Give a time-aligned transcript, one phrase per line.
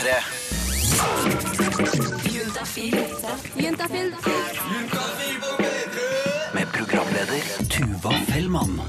[0.00, 0.14] P3.
[6.54, 8.80] Med programleder Tuva Fellmann.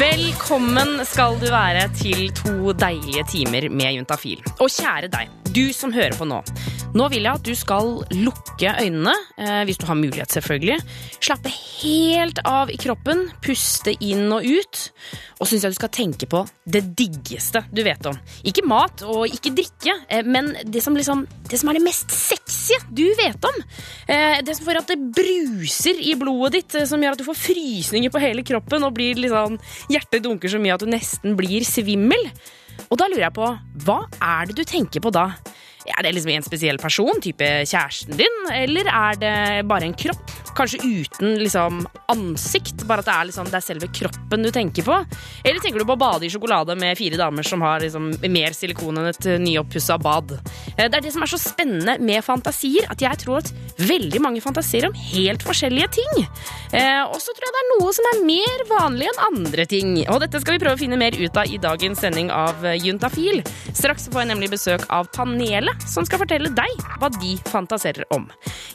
[0.00, 4.42] Velkommen skal du være til to deilige timer med Juntafil.
[4.58, 6.42] Og kjære deg, du som hører på nå.
[6.96, 10.76] Nå vil jeg at du skal lukke øynene, eh, hvis du har mulighet selvfølgelig.
[11.20, 14.82] Slappe helt av i kroppen, puste inn og ut.
[15.40, 18.16] Og syns jeg du skal tenke på det diggeste du vet om.
[18.48, 22.12] Ikke mat og ikke drikke, eh, men det som, liksom, det som er det mest
[22.12, 23.62] sexy du vet om.
[24.08, 27.40] Eh, Det som får at det bruser i blodet ditt, som gjør at du får
[27.40, 29.58] frysninger på hele kroppen og blir liksom,
[29.92, 32.30] hjertet dunker så mye at du nesten blir svimmel.
[32.90, 33.48] Og da lurer jeg på,
[33.86, 35.30] hva er det du tenker på da?
[35.86, 39.34] Er det liksom en spesiell person, type kjæresten din, eller er det
[39.70, 40.32] bare en kropp?
[40.56, 44.86] Kanskje uten liksom ansikt, bare at det er, liksom, det er selve kroppen du tenker
[44.86, 44.96] på?
[45.44, 48.56] Eller tenker du på å bade i sjokolade med fire damer som har liksom mer
[48.56, 50.32] silikon enn et nyoppussa bad?
[50.76, 54.20] Eh, Det er det som er så spennende med fantasier, at jeg tror at veldig
[54.24, 56.24] mange fantaserer om helt forskjellige ting.
[56.72, 59.92] Eh, Og så tror jeg det er noe som er mer vanlig enn andre ting.
[60.08, 62.78] Og dette skal vi prøve å finne mer ut av i dagens sending av eh,
[62.80, 63.42] Juntafil.
[63.76, 68.28] Straks får jeg nemlig besøk av panelet, som skal fortelle deg hva de fantaserer om.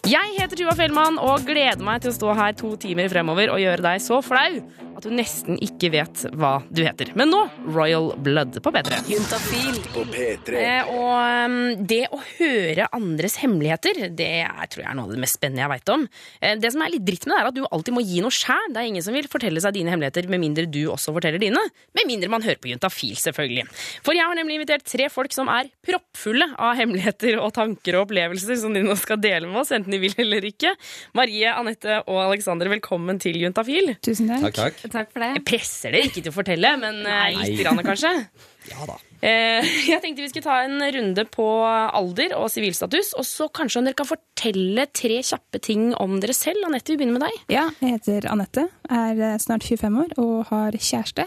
[0.08, 3.62] Jeg heter Tuva Fellmann og gleder meg til å stå her to timer fremover og
[3.64, 4.62] gjøre deg så flau
[5.02, 7.10] at du nesten ikke vet hva du heter.
[7.18, 9.00] Men nå Royal Blood på P3.
[9.10, 10.58] Juntafil På P3.
[10.62, 15.16] Eh, og um, det å høre andres hemmeligheter, det er, tror jeg er noe av
[15.16, 16.06] det mest spennende jeg veit om.
[16.40, 18.36] Eh, det som er litt dritt med det, er at du alltid må gi noe
[18.36, 18.70] sjæl.
[18.70, 21.64] Det er ingen som vil fortelle seg dine hemmeligheter med mindre du også forteller dine.
[21.98, 23.66] Med mindre man hører på Juntafil, selvfølgelig.
[24.06, 28.06] For jeg har nemlig invitert tre folk som er proppfulle av hemmeligheter og tanker og
[28.06, 30.76] opplevelser som de nå skal dele med oss, enten de vil eller ikke.
[31.18, 33.96] Marie, Anette og Alexander, velkommen til Juntafil.
[34.06, 34.52] Tusen takk.
[34.52, 34.91] Takk, takk.
[34.92, 35.30] Takk for det.
[35.38, 38.12] Jeg presser dere ikke til å fortelle, men eh, litt grann, kanskje.
[38.70, 38.94] Ja da.
[39.26, 43.80] Eh, Jeg tenkte vi skulle ta en runde på alder og sivilstatus, og så kanskje
[43.82, 46.62] om dere kan fortelle tre kjappe ting om dere selv.
[46.68, 47.40] Anette, vi begynner med deg.
[47.56, 51.26] Ja, jeg heter Anette, er eh, snart 25 år og har kjæreste.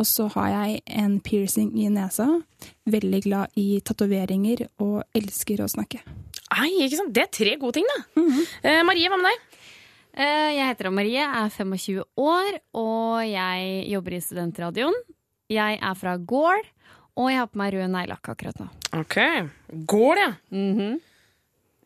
[0.00, 2.24] Og så har jeg en piercing i nesa.
[2.88, 6.00] Veldig glad i tatoveringer og elsker å snakke.
[6.56, 7.12] Nei, ikke sant?
[7.14, 8.24] Det er tre gode ting, da.
[8.64, 9.49] eh, Marie, hva med deg?
[10.16, 14.96] Eh, Jeg heter Marie, er 25 år, og jeg jobber i Studentradioen.
[15.50, 16.66] Jeg er fra Gård,
[17.18, 18.68] og jeg har på meg rød neglelakk akkurat nå.
[19.00, 19.16] Ok,
[19.90, 20.32] Gård, ja.
[20.50, 20.98] Mhm.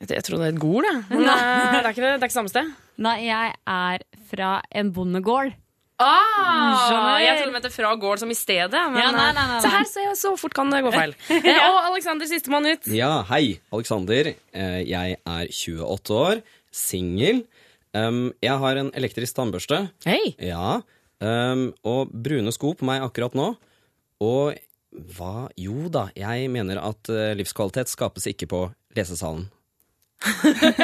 [0.00, 1.02] Jeg, jeg trodde det het Gol, jeg.
[1.10, 2.72] Men eh, det er ikke det, det er ikke samme sted.
[3.04, 5.54] Nei, jeg er fra en bondegård.
[6.02, 8.72] Ah, jeg trodde det mente fra gård som i stedet.
[8.90, 9.70] Men, Ja, nei, nei, nei, nei.
[9.76, 11.14] her, så, så fort kan det gå feil.
[11.46, 11.68] ja.
[11.70, 12.88] og Alexander, sistemann ut.
[12.90, 13.60] Ja, hei.
[13.72, 14.32] Alexander.
[14.52, 16.42] Eh, Jeg er 28 år,
[16.74, 17.44] singel.
[17.94, 19.84] Um, Jeg har en elektrisk tannbørste.
[20.06, 20.34] Hei.
[20.42, 20.80] Ja.
[21.22, 23.52] Um, Og brune sko på meg akkurat nå.
[24.24, 24.54] Og
[25.16, 29.48] hva Jo da, jeg mener at uh, livskvalitet skapes ikke på lesesalen.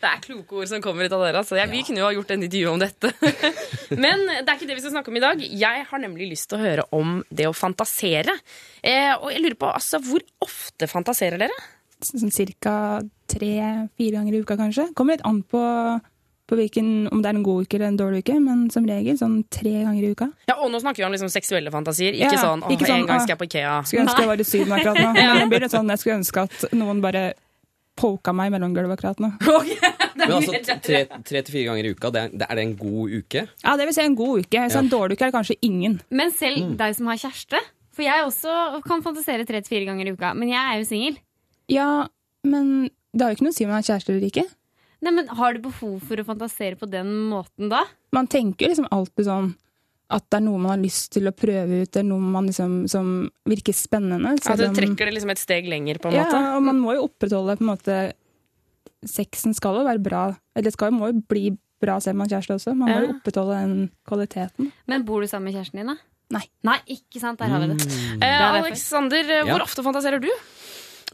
[0.00, 1.40] Det er kloke ord som kommer ut av dere.
[1.42, 1.56] Altså.
[1.58, 3.12] Jeg, Vi kunne jo ha gjort en intervju om dette.
[4.04, 5.42] Men det er ikke det vi skal snakke om i dag.
[5.62, 8.34] Jeg har nemlig lyst til å høre om det å fantasere.
[8.82, 11.56] Eh, og jeg lurer på, altså, Hvor ofte fantaserer dere?
[12.00, 12.74] Sånn cirka
[13.30, 14.88] tre-fire ganger i uka, kanskje.
[14.98, 15.60] Kommer litt an på,
[16.50, 19.18] på hvilken, om det er en god uke eller en dårlig uke, men som regel
[19.20, 20.30] sånn tre ganger i uka.
[20.50, 22.16] Ja, Og nå snakker vi om liksom seksuelle fantasier.
[22.16, 23.76] Ikke Ja, sånn, åh, ikke sånn, en gang skal jeg på Ikea.
[23.86, 25.14] Skulle ønske jeg var i Syden akkurat nå.
[25.40, 27.24] Men blir det sånn, jeg skulle ønske at noen bare
[28.00, 29.32] poka meg mellom gulvet akkurat nå.
[30.20, 32.76] Men altså, tre, tre til fire ganger i uka, det er, det er det en
[32.80, 33.42] god uke?
[33.64, 34.64] Ja, det vil si en god uke.
[34.72, 35.98] Så en dårlig uke er det kanskje ingen.
[36.12, 37.60] Men selv deg som har kjæreste,
[37.96, 40.88] for jeg også kan fantasere tre til fire ganger i uka, men jeg er jo
[40.88, 41.16] singel.
[41.72, 41.88] Ja,
[42.46, 44.44] men det har jo ikke noe å si om man er kjæreste eller ikke.
[45.00, 47.84] Nei, men Har du behov for å fantasere på den måten da?
[48.12, 49.54] Man tenker liksom alltid sånn
[50.10, 52.48] at det er noe man har lyst til å prøve ut, det er noe man
[52.50, 54.32] liksom, som virker spennende.
[54.42, 56.40] At du trekker det liksom et steg lenger, på en ja, måte.
[56.56, 57.98] og man må jo opprettholde på en måte
[59.06, 60.22] Sexen skal jo være bra,
[60.52, 62.74] eller det skal jo, må jo bli bra selv om man har kjæreste også.
[62.76, 63.00] Man må Ja.
[63.06, 64.72] jo opprettholde den kvaliteten.
[64.86, 65.96] Men bor du sammen med kjæresten din, da?
[66.36, 66.42] Nei.
[66.62, 67.38] Nei, ikke sant?
[67.40, 67.80] Der har vi det.
[67.80, 68.58] Eh, Det er.
[68.60, 69.64] Alexander, eh, hvor Ja.
[69.64, 70.28] ofte fantaserer du?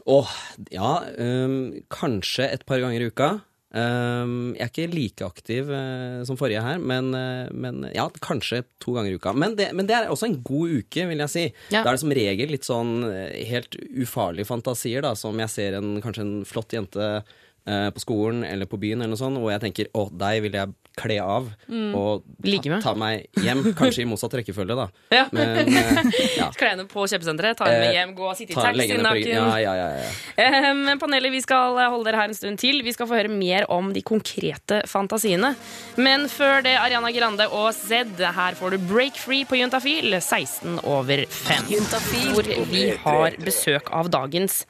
[0.07, 0.33] Åh,
[0.71, 3.31] ja, um, kanskje et par ganger i uka.
[3.75, 8.61] Um, jeg er ikke like aktiv uh, som forrige her, men, uh, men ja, kanskje
[8.79, 9.33] to ganger i uka.
[9.35, 11.43] Men det, men det er også en god uke, vil jeg si.
[11.73, 11.81] Ja.
[11.81, 15.77] Da er det som regel litt sånn eh, helt ufarlige fantasier, da, som jeg ser
[15.81, 19.51] en, kanskje en flott jente uh, på skolen eller på byen, eller noe sånt, og
[19.51, 21.49] jeg tenker å, deg vil jeg kle av
[21.95, 23.63] og Like ta, ta meg hjem.
[23.77, 24.87] Kanskje i motsatt rekkefølge, da.
[25.17, 25.25] Ja.
[25.35, 26.49] Men eh, ja.
[26.59, 29.31] Klærne på kjøpesenteret, ta henne med Eh, hjem, gå og sitte i Ta, taxi naken.
[29.31, 30.73] Ja, ja, ja, ja.
[30.77, 32.81] Men panelet, vi skal holde dere her en stund til.
[32.85, 35.53] Vi skal få høre mer om de konkrete fantasiene.
[36.01, 38.19] Men før det, Ariana Grande og Zed.
[38.19, 41.71] Her får du Break Free på Juntafil, 16 over 5.
[41.71, 44.63] Juntafil Hvor vi har besøk av dagens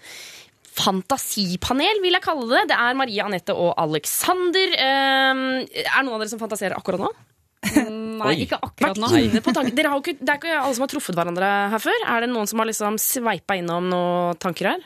[0.77, 2.67] fantasipanel, vil jeg kalle det.
[2.71, 4.75] Det er Marie Anette og Alexander.
[4.77, 5.41] er
[5.83, 7.11] Er noen av dere som fantaserer akkurat nå?
[7.67, 8.35] Nei, Oi.
[8.45, 9.09] ikke akkurat nå.
[9.19, 9.53] Inne på.
[9.53, 12.05] Dere har ikke, det er ikke alle som har truffet hverandre her før.
[12.05, 14.85] Er det noen som har liksom sveipa innom noen tanker her?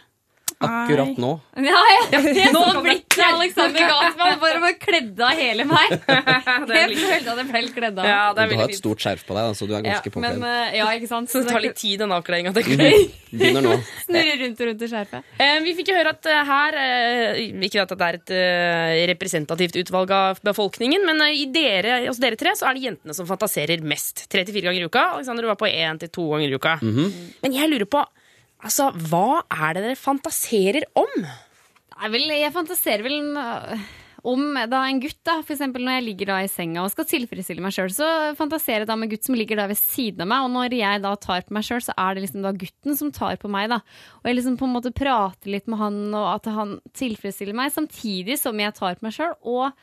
[0.61, 1.31] Akkurat nå.
[1.71, 1.79] Ja,
[2.11, 2.19] ja.
[2.53, 5.91] Nå blikket Alexander ga til meg, bare bare kledde av hele meg.
[5.91, 8.07] Jeg følte at jeg ble helt kledd av.
[8.07, 10.09] Ja, det er Du har et stort skjerf på deg, da, så du er ganske
[10.09, 10.45] ja, påkledd.
[10.47, 11.31] eh, ja, ikke sant?
[11.31, 12.53] Så det tar litt tid, den avkledninga.
[12.55, 13.75] Begynner nå.
[14.05, 15.27] Snurrer rundt og rundt i skjerfet.
[15.43, 18.95] Eh, Vi fikk jo høre at eh, her eh, Ikke at det er et uh,
[19.11, 23.27] representativt utvalg av befolkningen, men i dere, hos dere tre så er det jentene som
[23.29, 24.25] fantaserer mest.
[24.31, 25.05] Tre til fire ganger i uka.
[25.17, 26.77] Alexander, du var på én til to ganger i uka.
[26.81, 28.03] Men jeg lurer på
[28.61, 31.17] Altså, Hva er det dere fantaserer om?
[31.21, 33.83] Nei, vel, jeg fantaserer vel øh,
[34.27, 37.63] om da en gutt, da, eksempel når jeg ligger da i senga og skal tilfredsstille
[37.63, 40.45] meg sjøl, så fantaserer jeg da med gutt som ligger da ved siden av meg,
[40.45, 43.13] og når jeg da tar på meg sjøl, så er det liksom da gutten som
[43.15, 43.81] tar på meg, da.
[44.21, 47.73] Og jeg liksom på en måte prater litt med han, og at han tilfredsstiller meg,
[47.73, 49.73] samtidig som jeg tar på meg sjøl, og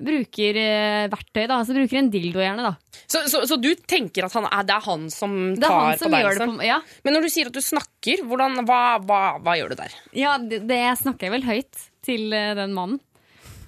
[0.00, 1.58] bruker eh, verktøy, da.
[1.60, 3.02] Altså bruker en dildo gjerne, da.
[3.10, 5.86] Så, så, så du tenker at han er, det er han som Det er tar
[5.86, 6.24] han som på deg?
[6.24, 6.56] gjør det liksom?
[6.60, 9.78] på Ja, Men når du sier at du snakker, hvordan, hva, hva, hva gjør du
[9.80, 9.94] der?
[10.16, 13.00] ja det, det snakker jeg vel høyt til eh, den mannen.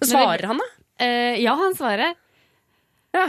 [0.02, 0.68] Svarer han, da?
[1.02, 2.14] Uh, ja, han svarer.
[3.14, 3.26] Ja.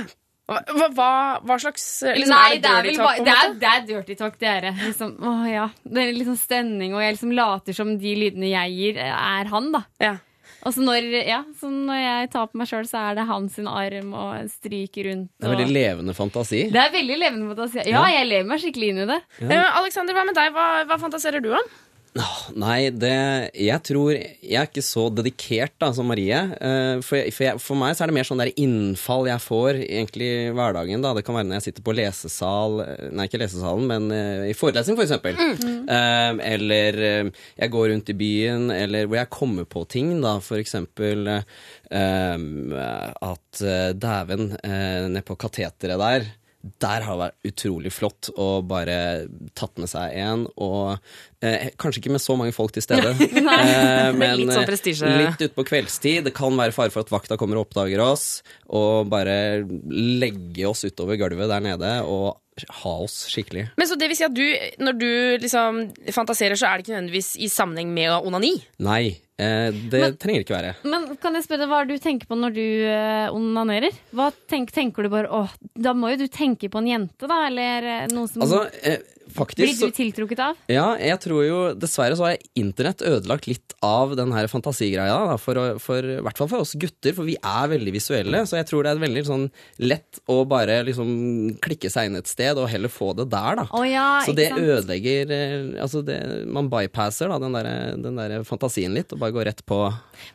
[0.49, 0.59] Hva,
[0.91, 1.09] hva,
[1.45, 4.49] hva slags liksom, Nei, er det dirty talk, det er, det er dirty talk, det
[4.49, 4.73] er det.
[4.81, 5.67] Liksom, å, ja.
[5.85, 9.69] Det er sånn stemning, og jeg liksom later som de lydene jeg gir, er han,
[9.75, 9.83] da.
[10.03, 10.15] Ja.
[10.63, 13.57] Og så når, ja, så når jeg tar på meg sjøl, så er det hans
[13.59, 15.31] arm og stryker rundt.
[15.35, 16.61] Det er veldig levende fantasi.
[16.71, 17.83] Det er veldig levende fantasi.
[17.91, 19.19] Ja, jeg lever meg skikkelig inn i det.
[19.43, 20.53] Eh, Alexander, hva med deg?
[20.55, 21.73] Hva, hva fantaserer du om?
[22.13, 26.37] Nei, det Jeg tror Jeg er ikke så dedikert da som Marie.
[26.37, 29.41] eh, For, jeg, for, jeg, for meg så er det mer sånn der innfall jeg
[29.41, 31.01] får egentlig i hverdagen.
[31.01, 34.51] da Det kan være når jeg sitter på lesesal eh, Nei, ikke lesesalen, men eh,
[34.51, 35.33] i forelesning, for eksempel.
[35.83, 40.37] Eh, eller jeg går rundt i byen, eller hvor jeg kommer på ting, da.
[40.43, 41.27] For eksempel
[41.93, 43.59] at
[44.01, 46.25] dæven, uh, nede på kateteret der
[46.63, 49.25] der har det vært utrolig flott å bare
[49.57, 50.95] tatt med seg en, og
[51.43, 53.13] eh, kanskje ikke med så mange folk til stede.
[53.21, 56.23] eh, men litt sånn eh, litt utpå kveldstid.
[56.27, 58.27] Det kan være fare for at vakta kommer og oppdager oss,
[58.71, 59.35] og bare
[59.91, 62.39] legge oss utover gulvet der nede og
[62.83, 63.67] ha oss skikkelig.
[63.77, 64.45] Men så det vil si at du,
[64.83, 65.11] Når du
[65.41, 68.53] liksom fantaserer, så er det ikke nødvendigvis i sammenheng med onani?
[68.85, 70.75] Nei, eh, det trenger ikke være.
[70.85, 73.97] Men kan jeg spørre hva er det du tenker på når du eh, onanerer?
[74.13, 77.41] Hva tenk, tenker du bare åh, da må jo du tenke på en jente, da?
[77.49, 79.01] Eller eh, noe som Altså, eh,
[79.35, 80.59] faktisk Blir du tiltrukket av?
[80.71, 85.15] Ja, jeg tror jo Dessverre så har internett ødelagt litt av den her fantasigreia.
[85.29, 88.43] Da, for, for, I hvert fall for oss gutter, for vi er veldig visuelle.
[88.49, 89.47] Så jeg tror det er veldig sånn
[89.83, 91.09] lett å bare liksom
[91.63, 93.67] klikke seg inn et sted og heller få det der, da.
[93.75, 94.69] Oh, ja, så ikke det sant?
[94.75, 96.19] ødelegger eh, Altså, det,
[96.53, 97.71] man bypasser da den der,
[98.03, 99.81] den der fantasien litt, og bare går rett på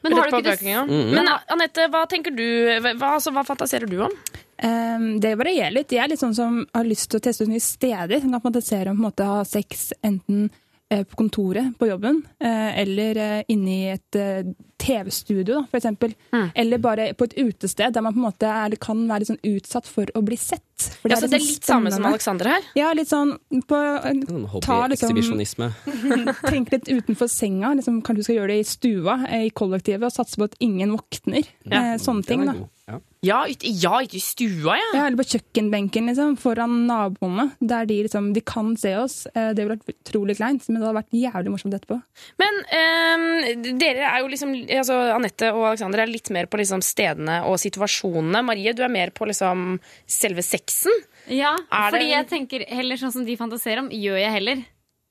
[0.04, 1.14] Men har Rett du på ikke mm -hmm.
[1.14, 2.44] Men Anette, hva tenker du
[2.82, 4.12] hva, altså, hva fantaserer du om?
[4.58, 5.92] Um, det varierer litt.
[5.94, 8.18] Jeg er litt sånn som har lyst til å teste ut nye steder.
[8.22, 10.48] Som kan fantasere om på en måte ha sex enten
[10.90, 15.80] eh, på kontoret på jobben, eh, eller inni inne i et eh, TV-studio, da, for
[15.80, 16.14] eksempel.
[16.32, 16.50] Mm.
[16.54, 19.42] Eller bare på et utested der man på en måte er, kan være litt sånn
[19.50, 20.62] utsatt for å bli sett.
[21.02, 22.06] For Ja, så det er sånn litt samme som.
[22.06, 22.68] Alexander her.
[22.78, 23.34] Ja, litt sånn
[23.66, 23.80] på
[24.28, 25.16] sånn Ta liksom-
[26.52, 27.74] Tenk litt utenfor senga.
[27.74, 30.54] Liksom, kanskje du skal gjøre det i stua, eh, i kollektivet, og satse på at
[30.60, 31.44] ingen våkner.
[31.66, 31.94] Ja.
[31.94, 32.68] Eh, sånne ting, er da.
[32.88, 33.00] Ja.
[33.20, 34.90] Ja, ute ja, i stua, ja.
[34.94, 39.26] Ja, eller på kjøkkenbenken liksom, foran naboene, der de, liksom, de kan se oss.
[39.34, 41.98] Eh, Det ville vært utrolig kleint, men det hadde vært jævlig morsomt etterpå.
[42.38, 46.82] Men um, dere er jo liksom altså, Anette og Alexander er litt mer på liksom
[46.84, 48.42] stedene og situasjonene.
[48.44, 50.92] Marie, du er mer på liksom selve sexen.
[51.28, 54.64] Ja, Er fordi det- jeg tenker heller sånn som de fantaserer om, gjør jeg heller.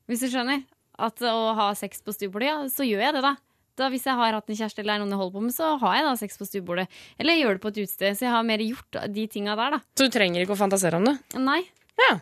[0.07, 0.63] Hvis du skjønner.
[0.99, 3.35] At å ha sex på stuebordet, ja, så gjør jeg det, da.
[3.77, 3.89] da.
[3.89, 5.93] Hvis jeg har hatt en kjæreste eller er noen jeg holder på med, så har
[5.95, 6.87] jeg da sex på stuebordet.
[7.19, 9.69] Eller jeg gjør det på et utested, så jeg har mer gjort de tinga der,
[9.77, 9.79] da.
[9.95, 11.19] Så du trenger ikke å fantasere om det.
[11.37, 11.61] Nei,
[11.97, 12.19] Ja.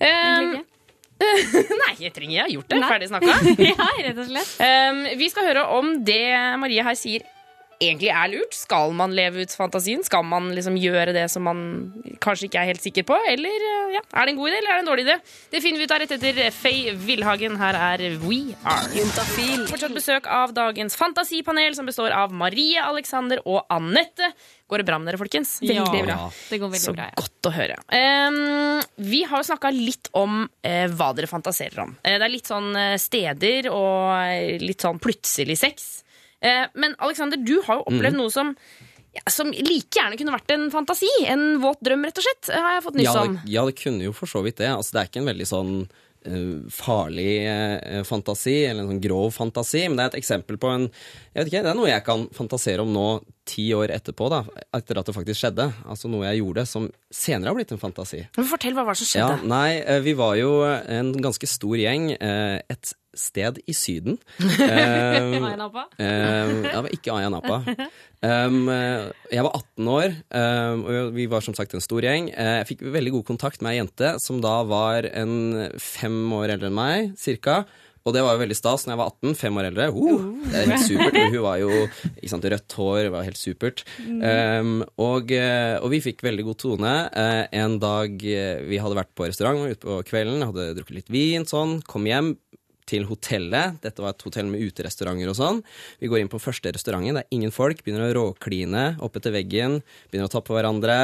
[0.00, 0.64] Um.
[1.82, 2.80] nei, jeg trenger jeg har gjort det.
[2.82, 2.90] Nei.
[2.92, 3.36] Ferdig snakka.
[3.70, 4.52] ja, rett og slett.
[4.62, 6.24] Um, vi skal høre om det
[6.62, 7.26] Marie her sier
[7.82, 8.54] egentlig er lurt?
[8.56, 10.04] Skal man leve ut fantasien?
[10.06, 11.60] Skal man liksom gjøre det som man
[12.22, 13.18] kanskje ikke er helt sikker på?
[13.28, 15.16] Eller eh, ja, er det en god idé, eller er det en dårlig idé?
[15.52, 17.58] Det finner vi ut av rett etter Faye Villhagen.
[17.60, 18.88] Her er We Are.
[18.96, 19.66] Juntafil.
[19.70, 24.32] Fortsatt besøk av dagens fantasipanel, som består av Marie, Alexander og Anette.
[24.72, 25.58] Går det bra med dere, folkens?
[25.60, 26.18] Veldig bra.
[26.48, 27.10] Det går veldig Så bra.
[27.10, 27.18] ja.
[27.18, 27.76] godt å høre.
[27.92, 31.92] Um, vi har jo snakka litt om uh, hva dere fantaserer om.
[32.00, 32.70] Uh, det er litt sånn
[33.02, 35.90] steder og litt sånn plutselig sex.
[36.42, 38.54] Eh, men Alexander, du har jo opplevd noe som
[39.12, 41.10] ja, som like gjerne kunne vært en fantasi.
[41.28, 42.48] En våt drøm, rett og slett.
[42.54, 43.34] Har jeg fått nyss om.
[43.44, 44.70] Ja, ja, det kunne jo for så vidt det.
[44.72, 49.34] Altså, det er ikke en veldig sånn uh, farlig uh, fantasi, eller en sånn grov
[49.36, 52.06] fantasi, men det er et eksempel på en Jeg vet ikke, Det er noe jeg
[52.08, 53.04] kan fantasere om nå,
[53.44, 54.40] ti år etterpå, da,
[54.80, 55.68] etter at det faktisk skjedde.
[55.84, 58.24] Altså noe jeg gjorde som senere har blitt en fantasi.
[58.38, 59.52] Men Fortell hva var det som Ja, skjedde.
[59.52, 64.18] nei, eh, vi var jo en ganske stor gjeng eh, et sted i Syden.
[64.72, 65.82] Um, Aya Napa?
[65.98, 67.58] Um, ja, ikke Aya Napa.
[68.22, 72.30] Um, jeg var 18 år, og vi var som sagt en stor gjeng.
[72.30, 75.34] Eh, jeg fikk veldig god kontakt med ei jente som da var en
[75.82, 77.62] fem år eldre enn meg, cirka.
[78.02, 79.88] Og det var jo veldig stas når jeg var 18, fem år eldre.
[79.94, 81.18] Uh, det er helt supert.
[81.22, 81.70] Hun var jo
[82.32, 83.84] sant, rødt hår, var helt supert.
[84.02, 86.94] Um, og, eh, og vi fikk veldig god tone.
[87.14, 91.46] Uh, en dag vi hadde vært på restaurant ute på kvelden, hadde drukket litt vin,
[91.48, 92.34] sånn, kom hjem
[92.88, 93.78] til hotellet.
[93.84, 95.60] Dette var et hotell med uterestauranter og sånn.
[96.02, 97.82] Vi går inn på første restauranten, det er ingen folk.
[97.84, 99.80] Begynner å råkline opp etter veggen.
[100.10, 100.98] Begynner å ta på hverandre.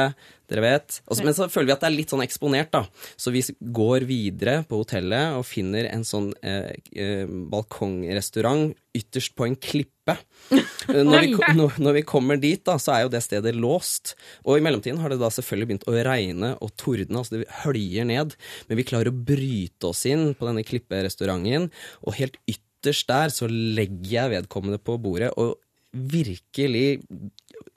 [0.49, 0.99] Dere vet.
[1.05, 2.83] Også, men så føler vi at det er litt sånn eksponert, da.
[3.19, 3.43] Så vi
[3.75, 10.17] går videre på hotellet og finner en sånn eh, eh, balkongrestaurant ytterst på en klippe.
[10.89, 14.15] Eh, Når vi, når, når vi kommer dit, da, så er jo det stedet låst.
[14.41, 17.19] Og i mellomtiden har det da selvfølgelig begynt å regne og tordne.
[17.19, 18.33] altså Det høljer ned.
[18.65, 21.67] Men vi klarer å bryte oss inn på denne klipperestauranten,
[22.01, 25.59] og helt ytterst der så legger jeg vedkommende på bordet og
[25.93, 27.03] virkelig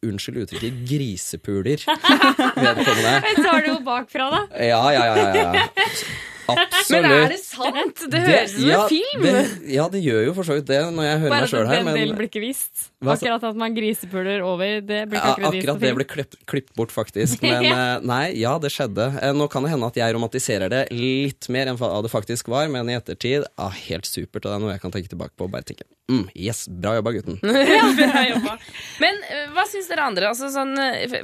[0.06, 1.84] Unnskyld uttrykket grisepuler
[2.64, 3.14] vedkommende.
[3.26, 4.42] Men tar det jo bakfra, da?
[4.58, 5.16] Ja, ja, ja.
[5.16, 5.68] ja, ja.
[6.52, 6.90] Absolutt.
[6.90, 8.02] Men er det sant?
[8.12, 9.22] Det høres ut som en film.
[9.26, 9.42] Det,
[9.76, 11.68] ja, det gjør jo for så vidt det når jeg hører Bare meg at sjøl
[11.70, 12.88] her, den men delen blir ikke vist.
[13.02, 16.74] Akkurat at man grisepuler over, det blir ikke ja, vist akkurat det ble klipp- klippet
[16.78, 17.42] bort, faktisk.
[17.46, 19.08] Men eh, nei, ja, det skjedde.
[19.22, 22.48] Eh, Nå kan det hende at jeg romantiserer det litt mer enn hva det faktisk
[22.52, 25.34] var, men i ettertid ah, helt supert, og det er noe jeg kan tenke tilbake
[25.38, 27.38] på og bare tenke mm, yes, bra jobba, gutten.
[27.76, 28.54] ja, Bra jobba.
[29.02, 30.30] Men eh, hva syns dere andre?
[30.30, 30.72] Altså, sånn,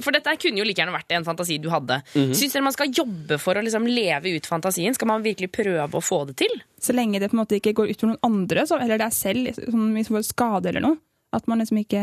[0.04, 2.00] for dette kunne jo like gjerne vært en fantasi du hadde.
[2.14, 2.34] Mhm.
[2.38, 4.96] Syns dere man skal jobbe for å liksom leve ut fantasien?
[4.98, 6.54] Skal man virkelig prøve å få det til?
[6.80, 9.14] Så lenge det på en måte ikke går ut for noen andre, så, eller deg
[9.14, 11.00] selv, som hvis får skade eller noe.
[11.36, 12.02] At man liksom ikke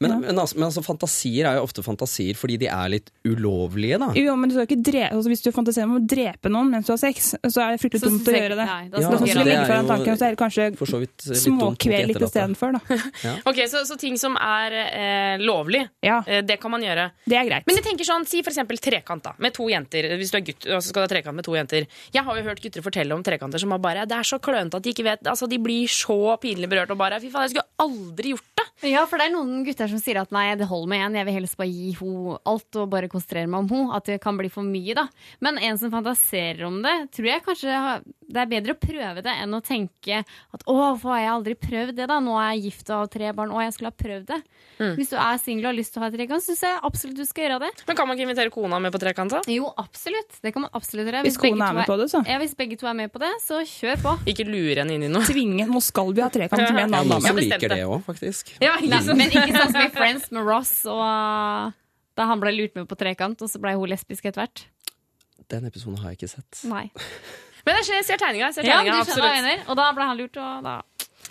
[0.00, 0.16] Men, Ja.
[0.26, 4.10] men, altså, men altså, fantasier er jo ofte fantasier fordi de er litt ulovlige, da.
[4.18, 6.86] Jo, men du skal ikke drepe, altså Hvis du fantaserer om å drepe noen mens
[6.88, 8.66] du har sex, så er det fryktelig Så dumt å gjøre det.
[8.68, 10.66] nei, da Ja, skal vi det er jo tanken, så er det kanskje
[11.00, 12.98] litt småkvel litt istedenfor, da.
[13.50, 17.08] Ok, så, så ting som er eh, lovlig, Ja, eh, det kan man gjøre.
[17.26, 17.66] det er greit.
[17.66, 20.08] Men jeg tenker sånn, Si for eksempel trekant da, med to jenter.
[20.18, 21.86] Hvis du er gutt, og så skal du ha trekant med to jenter.
[22.12, 24.82] Jeg har jo hørt gutter fortelle om trekanter som bare Det er så klønete at
[24.86, 27.68] de ikke vet altså De blir så pinlig berørt og bare Fy faen, jeg skulle
[27.86, 28.90] aldri gjort det.
[28.90, 31.28] Ja, for det er noen gutter som sier at nei, det holder med én, jeg
[31.28, 33.96] vil helst bare gi henne alt og bare konsentrere meg om henne.
[33.98, 35.06] At det kan bli for mye, da.
[35.44, 37.80] Men en som fantaserer om det, tror jeg kanskje
[38.26, 41.54] det er bedre å prøve det enn å tenke at å, hvorfor har jeg aldri
[41.62, 42.18] prøvd det, da?
[42.22, 44.40] Nå er jeg gift og har tre barn, å, jeg skulle ha prøvd det.
[44.98, 47.24] Hvis du er singel og har lyst til å ha trekant, syns jeg absolutt du
[47.28, 47.70] skal gjøre det.
[47.88, 49.32] Men kan man ikke invitere kona med på trekant?
[49.32, 49.40] da?
[49.50, 50.40] Jo, absolutt.
[50.42, 51.22] Det kan man absolutt gjøre.
[51.24, 52.22] Hvis hvis kona er med med på det, så.
[52.26, 54.14] Ja, hvis begge to er med på det, så kjør på.
[54.32, 55.24] Ikke lure henne inn i noe.
[55.30, 57.24] Tvinge, nå skal vi ha trekant med en annen dame.
[57.24, 57.80] som liker det.
[57.82, 58.54] det òg, faktisk.
[58.64, 61.02] Ja, Nei, men ikke sånn som i Friends med Ross og
[62.16, 64.64] da han ble lurt med på trekant, og så ble hun lesbisk etter hvert.
[65.52, 66.62] Den episoden har jeg ikke sett.
[66.70, 66.88] Nei.
[67.66, 68.52] Men jeg ser, ser tegninga.
[68.54, 69.32] Ser Ja, tegninga hva absolutt.
[69.40, 69.64] mener.
[69.66, 70.76] Og da ble han lurt, og da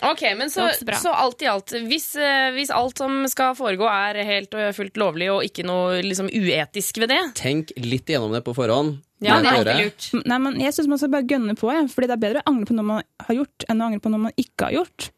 [0.04, 0.66] Ok, men så,
[1.00, 4.98] så alt i alt, hvis, eh, hvis alt som skal foregå er helt og fullt
[5.00, 8.98] lovlig og ikke noe liksom, uetisk ved det Tenk litt igjennom det på forhånd.
[9.24, 10.08] Ja, det er alltid lurt.
[10.28, 11.88] Nei, men jeg syns man skal bare gønne på, jeg.
[11.94, 14.12] Fordi det er bedre å angre på noe man har gjort, enn å angre på
[14.12, 15.08] noe man ikke har gjort.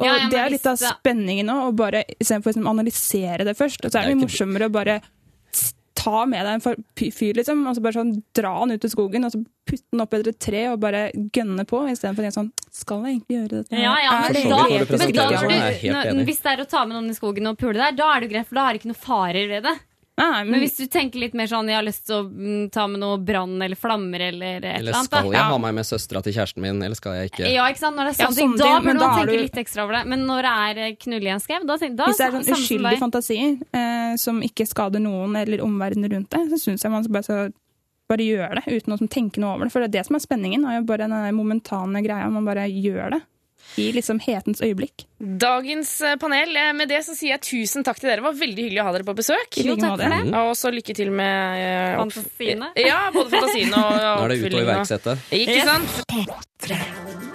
[0.00, 3.48] Og Ja, ja, det er litt av spenningen nå, å bare istedenfor liksom, å analysere
[3.48, 3.84] det først.
[3.84, 5.00] Og så er det Det er mye morsommere å bare
[6.00, 9.26] ta med deg en fyr, liksom, og så bare sånn dra han ut i skogen,
[9.26, 11.02] og så putte han opp etter et tre og bare
[11.36, 13.82] gønne på, istedenfor tenke sånn Skal jeg egentlig gjøre dette?
[13.82, 16.86] Ja, ja, Er men da, men da sånn, du, når, hvis det er å ta
[16.86, 18.82] med noen i skogen og pule der, da er det greit, for da er det
[18.82, 19.76] ikke noe farer ved det.
[20.20, 22.64] Nei, Men men, hvis du tenker litt mer sånn, jeg har lyst til å mm,
[22.74, 25.88] ta med noe brann eller flammer eller et eller Eller skal jeg ha meg med
[25.88, 27.46] søstera til kjæresten min, eller skal jeg ikke?
[27.48, 27.96] Ja, ikke sant?
[27.96, 30.02] Når det er Ja, sånne ting, da burde man tenke du- litt ekstra over det.
[30.12, 32.50] Men når det er eh, i en skau, da, da hvis det er sånn uskyldig
[32.50, 36.92] fantasi uskyldige fantasier eh, som ikke skader noen eller omverdenen rundt det, så syns jeg
[36.92, 37.52] man bare skal
[38.10, 39.72] bare gjøre det uten å tenke noe over det.
[39.72, 40.66] For det er det som er spenningen.
[40.66, 42.28] er jo bare den momentane greia.
[42.28, 43.22] Man bare gjør det.
[43.78, 45.04] I liksom hetens øyeblikk.
[45.20, 48.20] Dagens eh, panel, eh, med det så sier jeg tusen takk til dere.
[48.22, 49.60] Det var veldig hyggelig å ha dere på besøk.
[49.62, 50.20] Jo, takk for det.
[50.42, 52.72] Og så lykke til med eh, Fantasiene.
[52.80, 55.18] Ja, både fantasiene og Nå er det ut oppfyllingen og- iverksette.
[55.30, 56.00] Ikke sant?
[56.10, 57.29] Få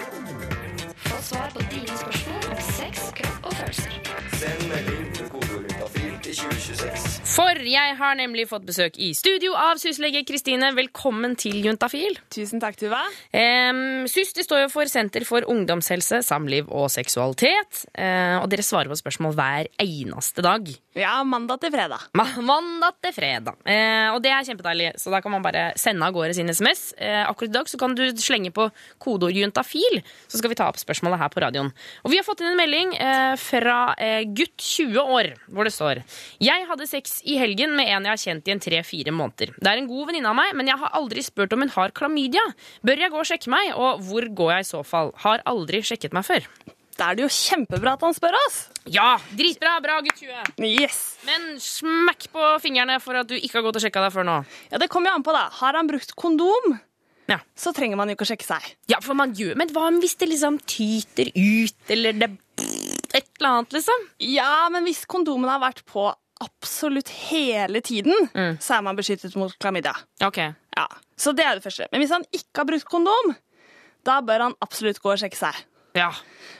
[7.35, 10.69] For jeg har nemlig fått besøk i studio av syslege Kristine.
[10.77, 12.15] Velkommen til Juntafil.
[12.31, 13.01] Tusen takk, Tuva.
[13.35, 17.83] Um, det står jo for Senter for ungdomshelse, samliv og seksualitet.
[17.91, 20.71] Uh, og dere svarer på spørsmål hver eneste dag.
[20.95, 22.05] Ja, mandag til fredag.
[22.15, 23.57] Ma- Mandag til fredag.
[23.67, 26.93] Eh, og det er kjempedeilig, så da kan man bare sende av gårde sin SMS.
[26.95, 28.69] Eh, akkurat i dag så kan du slenge på
[29.03, 29.97] kodeord juntafil,
[30.31, 31.73] så skal vi ta opp spørsmålet her på radioen.
[32.05, 35.73] Og vi har fått inn en melding eh, fra eh, gutt 20 år, hvor det
[35.75, 35.99] står
[36.39, 39.51] Jeg hadde sex i helgen med en jeg har kjent i en tre-fire måneder.
[39.59, 41.91] Det er en god venninne av meg, men jeg har aldri spurt om hun har
[41.91, 42.47] klamydia.
[42.87, 45.11] Bør jeg gå og sjekke meg, og hvor går jeg i så fall?
[45.27, 46.47] Har aldri sjekket meg før.
[46.95, 48.57] Da er det jo kjempebra at han spør oss.
[48.87, 50.63] Ja, dritbra, bra gutt 20.
[50.63, 50.99] Yes.
[51.27, 54.35] Men smekk på fingrene for at du ikke har gått og sjekka deg før nå.
[54.71, 55.49] Ja, Det kommer jo an på, da.
[55.59, 56.79] Har han brukt kondom,
[57.27, 57.39] Ja.
[57.57, 58.75] så trenger man jo ikke å sjekke seg.
[58.87, 62.29] Ja, for man gjør Men hva hvis det liksom tyter ut, eller det
[63.15, 64.07] Et eller annet, liksom?
[64.19, 68.13] Ja, men hvis kondomen har vært på absolutt hele tiden,
[68.59, 69.93] så er man beskyttet mot klamydia.
[70.21, 70.53] Okay.
[70.77, 70.87] Ja,
[71.17, 71.87] Så det er det første.
[71.91, 73.35] Men hvis han ikke har brukt kondom,
[74.03, 75.55] da bør han absolutt gå og sjekke seg.
[75.95, 76.11] Ja.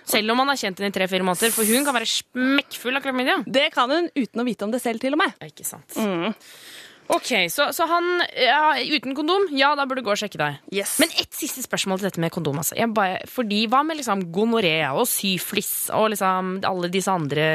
[0.06, 3.06] Selv om man har kjent henne i tre-fire måneder, for hun kan være smekkfull av
[3.06, 3.40] klamydia.
[3.46, 5.34] Det kan hun uten å vite om det selv, til og med.
[5.42, 5.98] Ja, ikke sant.
[7.14, 10.58] Ok, så, så han ja, uten kondom, ja, da burde du gå og sjekke deg.
[10.74, 10.98] Yes.
[11.02, 12.58] Men ett siste spørsmål til dette med kondom.
[12.62, 12.78] Altså.
[12.80, 17.46] Jeg bare, fordi Hva med liksom gonoré og syflis og liksom alle disse andre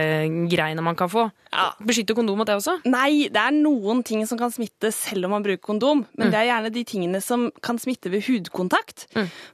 [0.50, 1.26] greiene man kan få?
[1.50, 1.72] Ja.
[1.82, 2.76] Beskytter kondom mot det også?
[2.86, 6.38] Nei, det er noen ting som kan smitte selv om man bruker kondom, men det
[6.38, 9.08] er gjerne de tingene som kan smitte ved hudkontakt.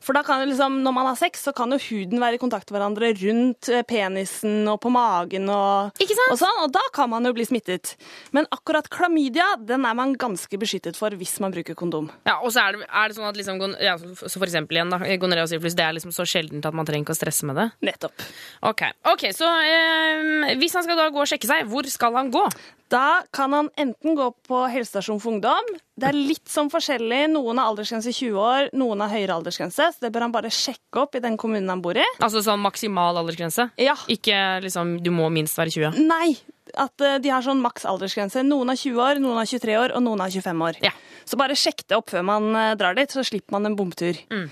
[0.05, 2.69] For da kan liksom, når man har sex, så kan jo huden være i kontakt
[2.69, 7.25] med hverandre rundt eh, penisen og på magen og, og sånn, og da kan man
[7.25, 7.95] jo bli smittet.
[8.37, 12.11] Men akkurat klamydia, den er man ganske beskyttet for hvis man bruker kondom.
[12.29, 14.93] Ja, og så er det, er det sånn at liksom, ja, så for eksempel igjen
[14.93, 17.49] da, gonoré og syfilis, det er liksom så sjeldent at man trenger ikke å stresse
[17.49, 17.69] med det?
[17.91, 18.27] Nettopp.
[18.67, 22.33] Ok, okay så eh, hvis han skal da gå og sjekke seg, hvor skal han
[22.35, 22.47] gå?
[22.93, 25.71] Da kan han enten gå på helsestasjon for ungdom.
[25.99, 27.25] Det er litt sånn forskjellig.
[27.33, 29.89] Noen har aldersgrense 20 år, noen har høyere aldersgrense.
[29.97, 32.05] Så det bør han bare sjekke opp i den kommunen han bor i.
[32.23, 33.71] Altså sånn maksimal aldersgrense?
[33.83, 33.97] Ja.
[34.13, 35.99] Ikke liksom, du må minst være 20?
[36.07, 36.37] Nei,
[36.81, 38.43] at eh, de har sånn maks aldersgrense.
[38.47, 40.81] Noen har 20 år, noen har 23 år, og noen har 25 år.
[40.85, 40.93] Ja.
[41.27, 44.19] Så bare sjekk det opp før man eh, drar dit, så slipper man en bomtur.
[44.33, 44.47] Mm.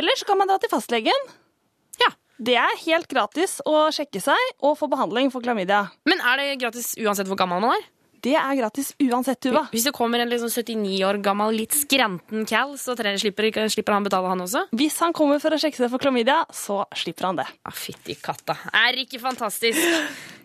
[0.00, 1.28] Eller så kan man dra til fastlegen.
[2.02, 2.12] Ja.
[2.36, 5.86] Det er helt gratis å sjekke seg og få behandling for klamydia.
[6.08, 7.86] Men er det gratis uansett hvor gammel man er?
[8.26, 9.66] Det er gratis uansett, Tuva.
[9.70, 14.06] Hvis det kommer en liksom 79 år gammel, litt skranten cal, så slipper, slipper han
[14.06, 14.64] betale, han også?
[14.74, 17.46] Hvis han kommer for å sjekke seg for klamydia, så slipper han det.
[17.62, 18.58] Ah, Fytti katta.
[18.74, 19.78] Er ikke fantastisk.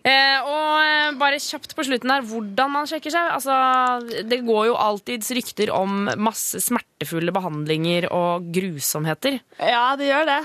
[0.02, 3.34] Eh, og eh, bare kjapt på slutten her, hvordan man sjekker seg.
[3.36, 9.38] Altså, det går jo alltids rykter om masse smertefulle behandlinger og grusomheter.
[9.58, 10.40] Ja, det gjør det.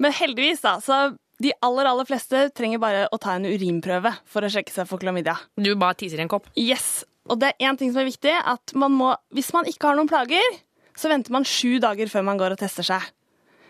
[0.00, 1.02] Men heldigvis, da, så
[1.42, 5.02] de aller, aller fleste trenger bare å ta en urinprøve for å sjekke seg for
[5.02, 5.36] klamydia.
[5.54, 6.48] Du bare tiser i en kopp.
[6.58, 7.04] Yes.
[7.28, 9.98] Og det er én ting som er viktig, at man må, hvis man ikke har
[9.98, 10.58] noen plager,
[10.98, 13.04] så venter man sju dager før man går og tester seg.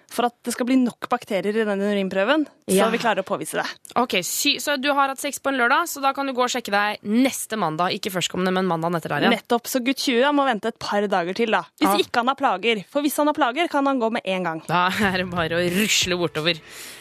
[0.08, 2.88] For at det skal bli nok bakterier i denne urinprøven, så Ja.
[2.88, 3.66] vi klarer å påvise det.
[3.94, 6.42] Ok, sy Så du har hatt sex på en lørdag, så da kan du gå
[6.44, 7.92] og sjekke deg neste mandag.
[7.92, 9.36] Ikke førstkommende, men mandagen etter der igjen.
[9.36, 11.62] Nettopp, Så gutt 20 må vente et par dager til, da.
[11.78, 11.96] Hvis Ja.
[11.98, 12.84] ikke han har plager.
[12.88, 14.62] For hvis han har plager, kan han gå med en gang.
[14.66, 16.58] Da er det bare å rusle bortover.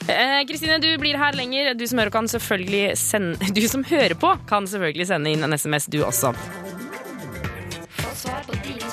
[0.09, 1.73] Eh, Kristine, du blir her lenger.
[1.77, 5.53] Du som hører, kan selvfølgelig sende, du som hører på, kan selvfølgelig sende inn en
[5.53, 6.35] SMS, du også.
[7.97, 8.86] Få svar på dine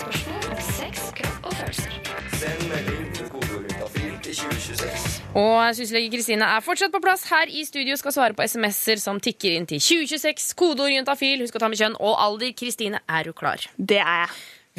[5.34, 9.20] Og syslege Kristine er fortsatt på plass her i studio, skal svare på SMS-er som
[9.22, 10.54] tikker inn til 2026.
[10.58, 12.54] Kodeord juntafil, husk å ta med kjønn og alder.
[12.56, 13.64] Kristine, er du klar?
[13.76, 14.34] Det er jeg.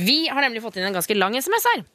[0.07, 1.85] Vi har nemlig fått inn en ganske lang SMS her.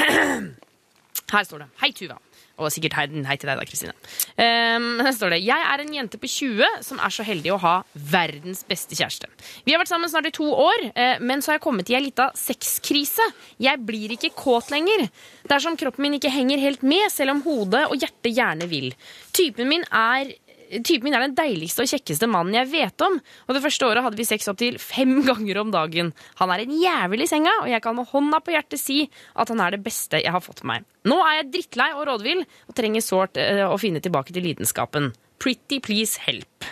[1.30, 1.68] Her står det.
[1.82, 2.16] Hei, Tuva.
[2.60, 3.94] Og sikkert hei, hei til deg, da, Kristine.
[4.36, 7.60] Um, her står det Jeg er en jente på 20 som er så heldig å
[7.62, 9.30] ha verdens beste kjæreste.
[9.64, 11.96] Vi har vært sammen snart i to år, eh, men så har jeg kommet i
[11.98, 13.24] ei lita sexkrise.
[13.62, 15.08] Jeg blir ikke kåt lenger.
[15.46, 18.68] Det er som kroppen min ikke henger helt med, selv om hodet og hjertet gjerne
[18.70, 18.92] vil.
[19.36, 20.34] Typen min er
[20.70, 23.16] Typen min er den deiligste og kjekkeste mannen jeg vet om.
[23.48, 26.12] Og det første året hadde vi sex opptil fem ganger om dagen.
[26.38, 29.00] Han er en jævel i senga, og jeg kan med hånda på hjertet si
[29.34, 30.86] at han er det beste jeg har fått med meg.
[31.10, 35.10] Nå er jeg drittlei og rådvill og trenger sårt eh, å finne tilbake til lidenskapen.
[35.40, 36.68] Pretty please help.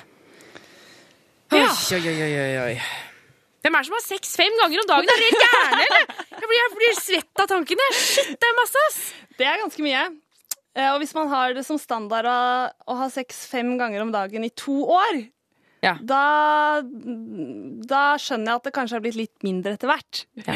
[1.50, 1.66] Ja.
[1.72, 2.74] oi, oi, oi, oi.
[3.64, 5.08] Hvem er det som har sex fem ganger om dagen?
[5.11, 6.04] Er dere helt gærne, eller?
[6.38, 7.87] Jeg blir, jeg blir svett av tankene.
[7.96, 8.98] Shit, det er masse, ass.
[9.40, 10.04] Det er ganske mye.
[10.76, 12.38] Eh, Og hvis man har det som standard å,
[12.88, 15.26] å ha sex fem ganger om dagen i to år,
[15.83, 15.94] Ja.
[16.02, 20.24] da, da skjønner jeg at det kanskje har blitt litt mindre etter hvert.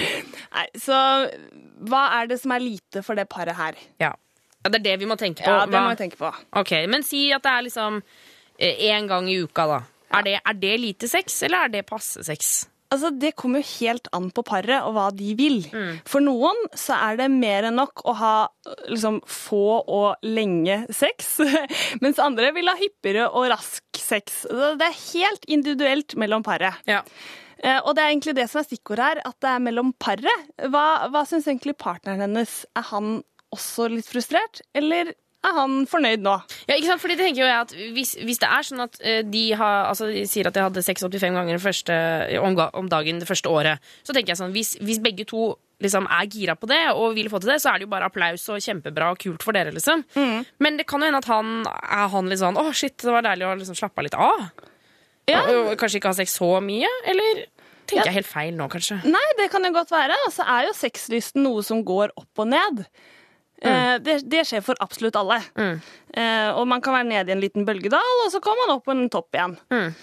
[0.57, 0.97] Nei, så
[1.87, 3.79] hva er det som er lite for det paret her?
[4.03, 4.13] Ja.
[4.13, 5.51] ja, Det er det vi må tenke på.
[5.51, 6.33] Ja, det Hva- må vi tenke på.
[6.59, 8.03] Ok, Men si at det er liksom
[8.63, 9.81] én gang i uka, da.
[10.13, 12.67] Er det, er det lite sex, eller er det passe sex?
[12.93, 15.61] Altså, Det kommer jo helt an på paret og hva de vil.
[15.73, 16.01] Mm.
[16.09, 18.35] For noen så er det mer enn nok å ha
[18.91, 21.39] liksom, få og lenge sex,
[22.05, 24.43] mens andre vil ha hyppigere og rask sex.
[24.51, 26.79] Det er helt individuelt mellom paret.
[26.91, 27.01] Ja.
[27.63, 30.49] Eh, Og det er egentlig det som er stikkordet her, at det er mellom paret.
[30.69, 32.63] Hva, hva syns egentlig partneren hennes?
[32.77, 33.21] Er han
[33.53, 36.37] også litt frustrert, eller er han fornøyd nå?
[36.69, 37.03] Ja, ikke sant?
[37.03, 39.89] Fordi det tenker jo jeg at hvis, hvis det er sånn at eh, de, har,
[39.91, 41.99] altså, de sier at de hadde 6-85 ganger det første,
[42.43, 45.53] om, om dagen det første året, så tenker jeg sånn hvis, hvis begge to
[45.83, 48.07] liksom er gira på det og vil få til det, så er det jo bare
[48.07, 50.05] applaus og kjempebra og kult for dere, liksom.
[50.63, 53.27] Men det kan jo hende at han er han litt sånn Å, shit, det var
[53.27, 54.45] deilig å liksom slappe av litt av.
[55.31, 55.43] Ja.
[55.49, 56.91] Og, og kanskje ikke ha sex så mye?
[57.11, 57.45] Eller
[57.91, 59.01] tenker jeg helt feil nå, kanskje?
[59.11, 60.19] Nei, det kan jo godt være.
[60.27, 62.85] Og så er jo sexlysten noe som går opp og ned.
[63.69, 65.39] Eh, Det, det skjer for absolutt alle.
[65.59, 65.77] Mm.
[66.15, 68.85] Eh, og man kan være nede i en liten bølgedal, og så kommer man opp
[68.89, 69.57] på en topp igjen.
[69.71, 69.95] Mm.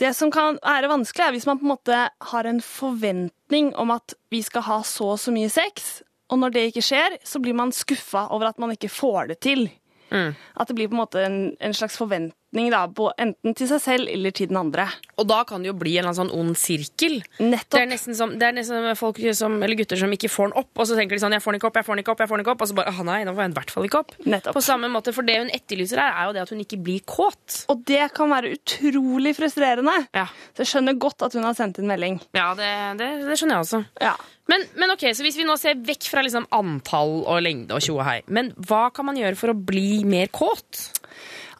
[0.00, 1.96] Det som kan være vanskelig, er hvis man på en måte
[2.32, 6.54] har en forventning om at vi skal ha så og så mye sex, og når
[6.54, 9.66] det ikke skjer, så blir man skuffa over at man ikke får det til.
[10.10, 10.34] Mm.
[10.56, 13.80] At det blir på en måte en, en slags forventning da, på, enten til seg
[13.80, 14.88] selv eller til den andre.
[15.18, 17.20] Og da kan det jo bli en sånn ond sirkel.
[17.38, 17.78] Det Nettopp.
[17.80, 20.58] er nesten som, det er nesten som folk som, eller gutter som ikke får den
[20.58, 22.12] opp, og så tenker de sånn 'jeg får den ikke opp', jeg får den ikke
[22.12, 23.54] opp, jeg får den ikke opp, og så bare 'å nei, nå får jeg den
[23.54, 24.26] i hvert fall ikke opp'.
[24.26, 24.54] Nettopp.
[24.54, 27.00] På samme måte, For det hun etterlyser her, er jo det at hun ikke blir
[27.06, 27.66] kåt.
[27.68, 30.06] Og det kan være utrolig frustrerende.
[30.14, 32.20] Ja, Så jeg skjønner godt at hun har sendt inn melding.
[32.34, 33.84] ja det, det, det skjønner jeg også.
[34.00, 34.14] Ja.
[34.48, 37.80] Men, men ok, så hvis vi nå ser vekk fra liksom antall og lengde og
[37.84, 40.99] tjo og hei, men hva kan man gjøre for å bli mer kåt?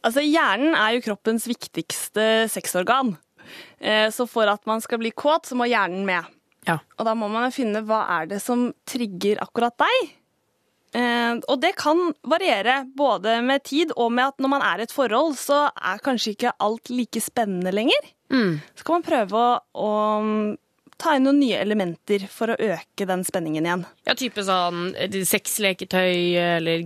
[0.03, 3.17] Altså, hjernen er jo kroppens viktigste sexorgan.
[3.81, 6.25] Eh, Så for at man skal bli kåt, så må hjernen med.
[6.69, 6.79] Ja.
[6.99, 10.11] Og da må man finne hva er det som trigger akkurat deg.
[10.95, 14.83] Eh, Og det kan variere både med tid og med at når man er i
[14.89, 18.11] et forhold, så er kanskje ikke alt like spennende lenger.
[18.33, 18.61] Mm.
[18.77, 20.57] Så kan man prøve å, å
[21.01, 23.85] ta inn noen nye elementer for å øke den spenningen igjen.
[24.09, 26.85] Ja, type sånn eh, sexleketøy eller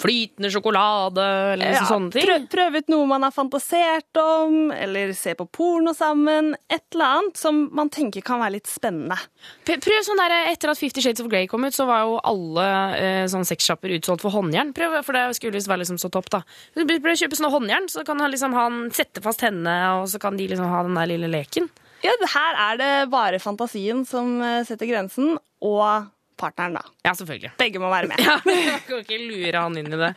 [0.00, 2.46] flytende sjokolade eller Ja, sånne ting.
[2.50, 6.54] Prøv, ut noe man har fantasert om, eller se på porno sammen.
[6.70, 9.18] Et eller annet som man tenker kan være litt spennende.
[9.66, 12.66] Prøv sånn der, Etter at Fifty Shades of Grey kom ut, så var jo alle
[12.96, 14.74] eh, sånn sexsjapper utsolgt for håndjern.
[14.76, 16.42] Prøv, for det skulle liksom være liksom så topp, da.
[16.78, 20.20] Prøv å kjøpe sånne håndjern, så kan han liksom han sette fast hendene, og så
[20.22, 21.70] kan de liksom ha den der lille leken.
[22.04, 26.08] Ja, Her er det bare fantasien som eh, setter grensen, og
[26.40, 26.84] partneren, da.
[27.04, 27.52] Ja, selvfølgelig.
[27.60, 28.22] Begge må være med.
[28.24, 30.14] Ja, jeg kan ikke lure han inn i det.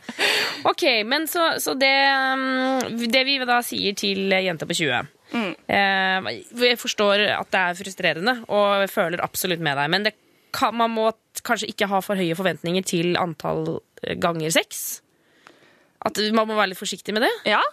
[0.69, 1.91] Ok, men så, så det,
[2.37, 5.51] um, det vi da sier til jenter på 20 mm.
[5.67, 10.15] Jeg forstår at det er frustrerende, og jeg føler absolutt med deg, men det
[10.55, 11.09] kan, man må
[11.43, 13.65] kanskje ikke ha for høye forventninger til antall
[14.05, 15.01] eh, ganger sex.
[16.03, 17.33] At man må være litt forsiktig med det.
[17.55, 17.63] Ja,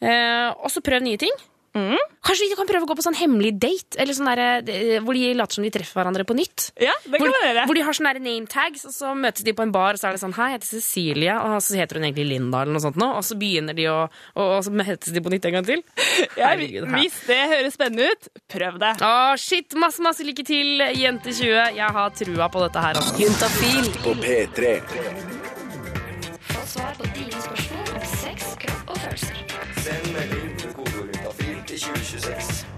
[0.00, 1.34] Eh, og så prøv nye ting.
[1.74, 5.14] Kanskje de kan prøve å gå på sånn hemmelig date, eller sånn der, eh, hvor
[5.16, 6.70] de later som de treffer hverandre på nytt.
[6.82, 7.64] ja det kan Hvor, være.
[7.66, 10.08] hvor de har sånne name tags, og så møtes de på en bar, og så
[10.10, 12.82] er det sånn Hei, jeg heter Cecilie, og så heter hun egentlig Linda, eller noe
[12.84, 13.08] sånt nå.
[13.16, 13.98] Og så begynner de å
[14.36, 15.82] Og, og så møtes de på nytt en gang til.
[16.36, 18.92] Ja, Herregud, hvis det høres spennende ut, prøv det.
[19.00, 19.72] Å, shit!
[19.74, 21.74] Masse, masse lykke til, jente20.
[21.78, 23.16] Jeg har trua på dette her, altså.
[23.22, 25.29] Juntafil på P3.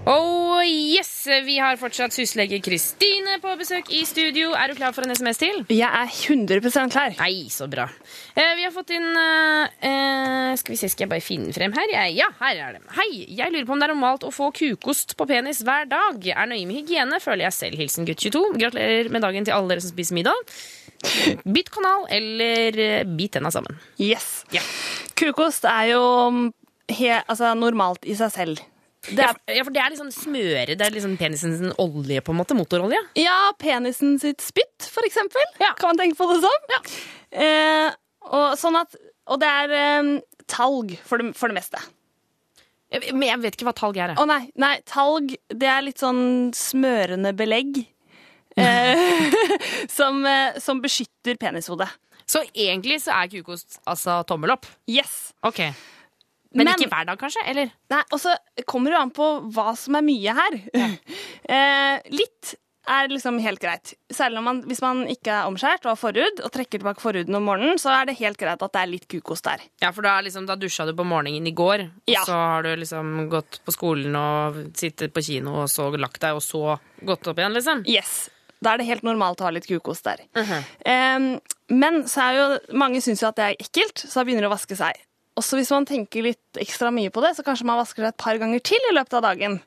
[0.07, 1.27] Oh yes!
[1.43, 4.53] Vi har fortsatt syslege Kristine på besøk i studio.
[4.55, 5.59] Er du klar for en SMS til?
[5.71, 7.15] Jeg er 100% klar.
[7.19, 7.89] Nei, så bra.
[8.35, 11.75] Eh, vi har fått inn eh, eh, Skal vi se, skal jeg bare finne frem
[11.75, 11.91] her?
[11.91, 12.83] Jeg, ja, her er det.
[12.95, 16.23] Hei, jeg lurer på om det er normalt å få kukost på penis hver dag.
[16.31, 17.83] Er nøye med hygiene, føler jeg selv.
[17.83, 18.43] Hilsen gutt 22.
[18.61, 20.55] Gratulerer med dagen til alle dere som spiser middag.
[21.43, 23.79] Bytt kanal, eller bit tenna sammen.
[23.99, 24.45] Yes.
[24.55, 24.63] Ja.
[25.19, 26.03] Kukost er jo
[26.91, 28.69] he, altså, normalt i seg selv.
[29.03, 30.75] Det Ja, er, ja, for det er liksom smøre.
[30.79, 32.55] Det er liksom penisens olje, på en måte.
[32.55, 32.99] Motorolje.
[33.19, 35.43] ja, penisen sitt spytt, for eksempel.
[35.59, 35.73] Ja.
[35.79, 36.93] Kan man tenke på det som.
[37.33, 37.89] Eh,
[38.29, 38.95] og, sånn at,
[39.27, 40.13] og det er eh,
[40.47, 41.81] talg for det, for det meste.
[42.93, 44.13] Jeg- Men jeg vet ikke hva talg er.
[44.15, 47.81] Å Å nei, nei, talg det er litt sånn smørende belegg.
[48.55, 49.33] Eh,
[49.97, 51.89] som, eh, som beskytter penishodet.
[52.29, 54.65] Så egentlig så er kukost altså tommel opp.
[54.87, 55.33] Yes.
[55.43, 55.59] Ok.
[56.53, 57.43] Men, Men- ikke hver dag, kanskje?
[57.49, 57.71] Eller?
[57.89, 58.35] Nei, og så
[58.69, 60.59] kommer det jo an på hva som er mye her.
[61.49, 63.93] eh, litt er liksom helt greit.
[64.11, 67.37] Særlig om man, hvis man ikke er omskjært og har forhud, og trekker tilbake forhuden
[67.39, 69.63] om morgenen, så er det helt greit at det er litt kukost der.
[69.81, 72.19] Ja, for da, liksom, da dusja du på morgenen i går, Ja.
[72.21, 76.19] og så har du liksom gått på skolen og sittet på kino og så lagt
[76.25, 76.75] deg, og så
[77.07, 77.85] gått opp igjen, liksom.
[77.87, 78.29] Yes.
[78.63, 80.19] Da er det helt normalt å ha litt kukost der.
[80.35, 80.67] Mhm.
[80.85, 81.39] Em,
[81.69, 84.51] men så er jo, mange syns jo at det er ekkelt, så da begynner det
[84.51, 84.99] å vaske seg.
[85.39, 88.21] Også hvis man tenker litt ekstra mye på det, så kanskje man vasker seg et
[88.21, 89.57] par ganger til i løpet av dagen.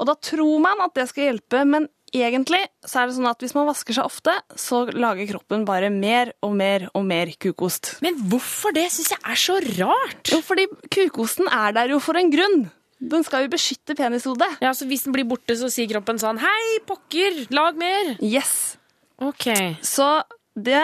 [0.00, 3.42] Og da tror man at det skal hjelpe, men egentlig så er det sånn at
[3.42, 7.96] hvis man vasker seg ofte, så lager kroppen bare mer og mer og mer kukost.
[8.04, 10.32] Men hvorfor det syns jeg er så rart?
[10.32, 12.64] Jo, fordi kukosten er der jo for en grunn.
[13.04, 14.48] Den skal jo beskytte penishodet.
[14.64, 18.14] Ja, så Hvis den blir borte, så sier kroppen sånn Hei, pokker, lag mer!
[18.22, 18.78] Yes.
[19.20, 19.50] Ok.
[19.84, 20.22] Så
[20.54, 20.80] det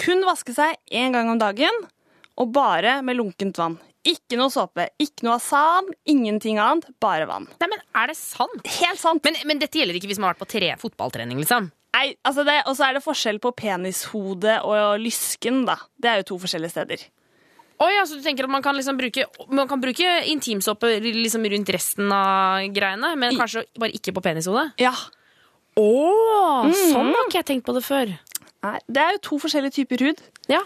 [0.00, 1.72] kun vaske seg én gang om dagen,
[2.36, 3.78] og bare med lunkent vann.
[4.06, 7.48] Ikke noe såpe, ikke noe asan, ingenting annet, bare vann.
[7.58, 8.68] Nei, men er det sant?
[8.78, 9.24] Helt sant.
[9.26, 11.72] Men, men dette gjelder ikke hvis man har vært på tre fotballtrening, liksom?
[11.96, 15.78] Nei, altså det, og så er det forskjell på penishode og lysken, da.
[15.96, 17.06] Det er jo to forskjellige steder.
[17.82, 21.44] Oi, ja, så du tenker at man kan liksom bruke Man kan bruke intimsåpe liksom
[21.52, 24.70] rundt resten av greiene, men kanskje bare ikke på penishodet?
[24.80, 24.94] Ja.
[25.76, 25.90] Å,
[26.72, 28.14] sånn har ikke jeg tenkt på det før.
[28.64, 30.22] Nei, det er jo to forskjellige typer hud.
[30.48, 30.62] Ja,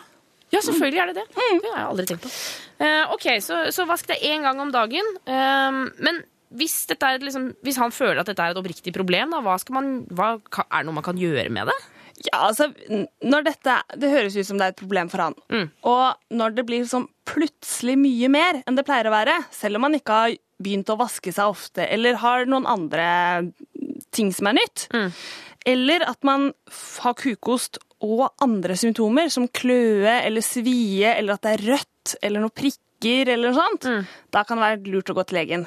[0.53, 1.27] ja selvfølgelig er det det.
[1.37, 2.33] Det har jeg aldri tenkt på.
[2.81, 5.07] Uh, ok, så, så vask det én gang om dagen.
[5.29, 6.23] Eh, men
[6.59, 9.39] hvis, dette er et liksom, hvis han føler at dette er et oppriktig problem, da,
[9.45, 10.33] hva skal man, hva,
[10.65, 11.77] er det noe man kan gjøre med det?
[12.27, 12.67] Ja, altså,
[13.25, 15.37] når dette, Det høres ut som det er et problem for han.
[15.49, 15.69] Mm.
[15.89, 19.87] Og når det blir sånn plutselig mye mer enn det pleier å være, selv om
[19.87, 23.07] han ikke har begynt å vaske seg ofte eller har noen andre
[24.13, 25.13] ting som er nytt, Mm.
[25.71, 26.51] eller at man
[27.01, 32.41] har kukost og andre symptomer, som kløe eller svie, eller at det er rødt eller
[32.41, 34.07] noen prikker eller noe sånt, Mm.
[34.33, 35.67] da kan det være lurt å gå til legen.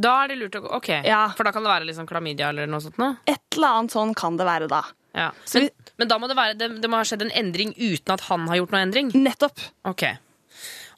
[0.00, 1.28] Da er det lurt å gå Ok, Ja.
[1.36, 3.16] for da kan det være liksom klamydia eller noe sånt Nå.
[3.26, 4.82] Et eller annet sånn kan det være da.
[5.14, 5.30] Ja.
[5.54, 8.20] Men, men da må det, være, det, det må ha skjedd en endring uten at
[8.30, 9.10] han har gjort noe endring?
[9.12, 9.58] Nettopp.
[9.84, 10.04] Ok.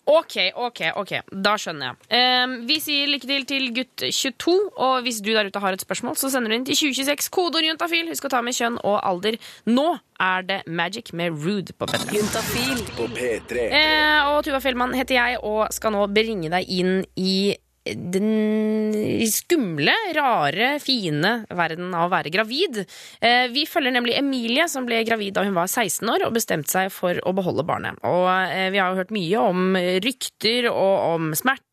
[0.05, 1.13] Ok, ok, ok.
[1.31, 2.21] Da skjønner jeg.
[2.43, 5.85] Um, vi sier lykke til til gutt 22, og hvis du der ute har et
[5.85, 8.11] spørsmål, så sender du inn til 2026 kodeord juntafil.
[8.11, 9.39] Husk å ta med kjønn og alder.
[9.71, 9.87] Nå
[10.23, 12.17] er det Magic med Rude på P3.
[12.19, 13.69] Juntafil på P3.
[13.71, 18.93] Uh, og Tuva Fjellmann heter jeg og skal nå bringe deg inn i den
[19.27, 22.83] skumle, rare, fine verden av å være gravid.
[23.21, 26.71] Eh, vi følger nemlig Emilie, som ble gravid da hun var 16 år og bestemte
[26.71, 27.99] seg for å beholde barnet.
[28.07, 31.33] Og eh, vi har jo hørt mye om rykter og om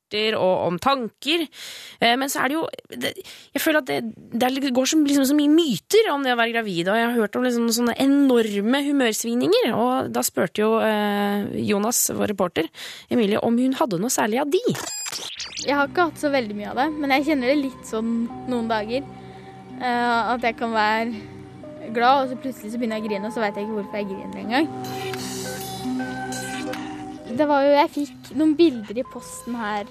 [0.10, 1.48] smerter og om tanker.
[2.02, 2.68] Eh, Men så er det jo
[3.54, 6.54] Jeg føler at det, det går så, liksom, så mye myter om det å være
[6.54, 9.74] gravid, og jeg har hørt om liksom, sånne enorme humørsvingninger.
[9.76, 12.70] Og da spurte jo eh, Jonas, vår reporter,
[13.10, 14.62] Emilie om hun hadde noe særlig av de.
[15.66, 18.14] Jeg har ikke hatt så veldig mye av det, men jeg kjenner det litt sånn
[18.50, 19.04] noen dager.
[19.80, 23.36] Eh, at jeg kan være glad, og så plutselig så begynner jeg å grine, og
[23.36, 25.09] så vet jeg ikke hvorfor jeg griner engang.
[27.30, 29.90] Det var jo Jeg fikk noen bilder i posten her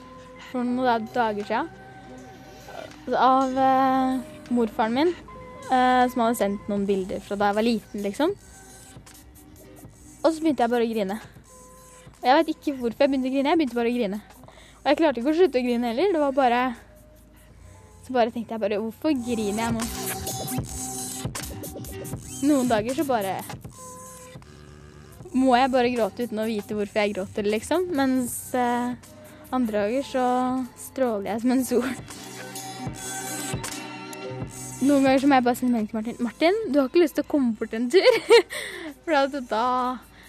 [0.49, 1.69] for noen dager siden.
[3.15, 4.19] Av eh,
[4.55, 5.13] morfaren min,
[5.71, 8.35] eh, som hadde sendt noen bilder fra da jeg var liten, liksom.
[10.19, 11.19] Og så begynte jeg bare å grine.
[12.19, 14.21] Og jeg vet ikke hvorfor jeg begynte å grine, jeg begynte bare å grine.
[14.81, 16.13] Og jeg klarte ikke å slutte å grine heller.
[16.13, 16.63] Det var bare
[18.07, 19.83] Så bare tenkte jeg bare Hvorfor griner jeg nå?
[22.49, 23.35] Noen dager så bare
[25.37, 27.85] Må jeg bare gråte uten å vite hvorfor jeg gråter, liksom.
[27.97, 28.95] Mens eh,
[29.55, 30.25] andre dager så
[30.81, 31.89] stråler jeg som en sol.
[34.79, 36.19] Noen ganger så må jeg bare sende melding til Martin.
[36.23, 38.19] Martin, du har ikke lyst til å komme bort en tur?
[39.05, 39.65] For at da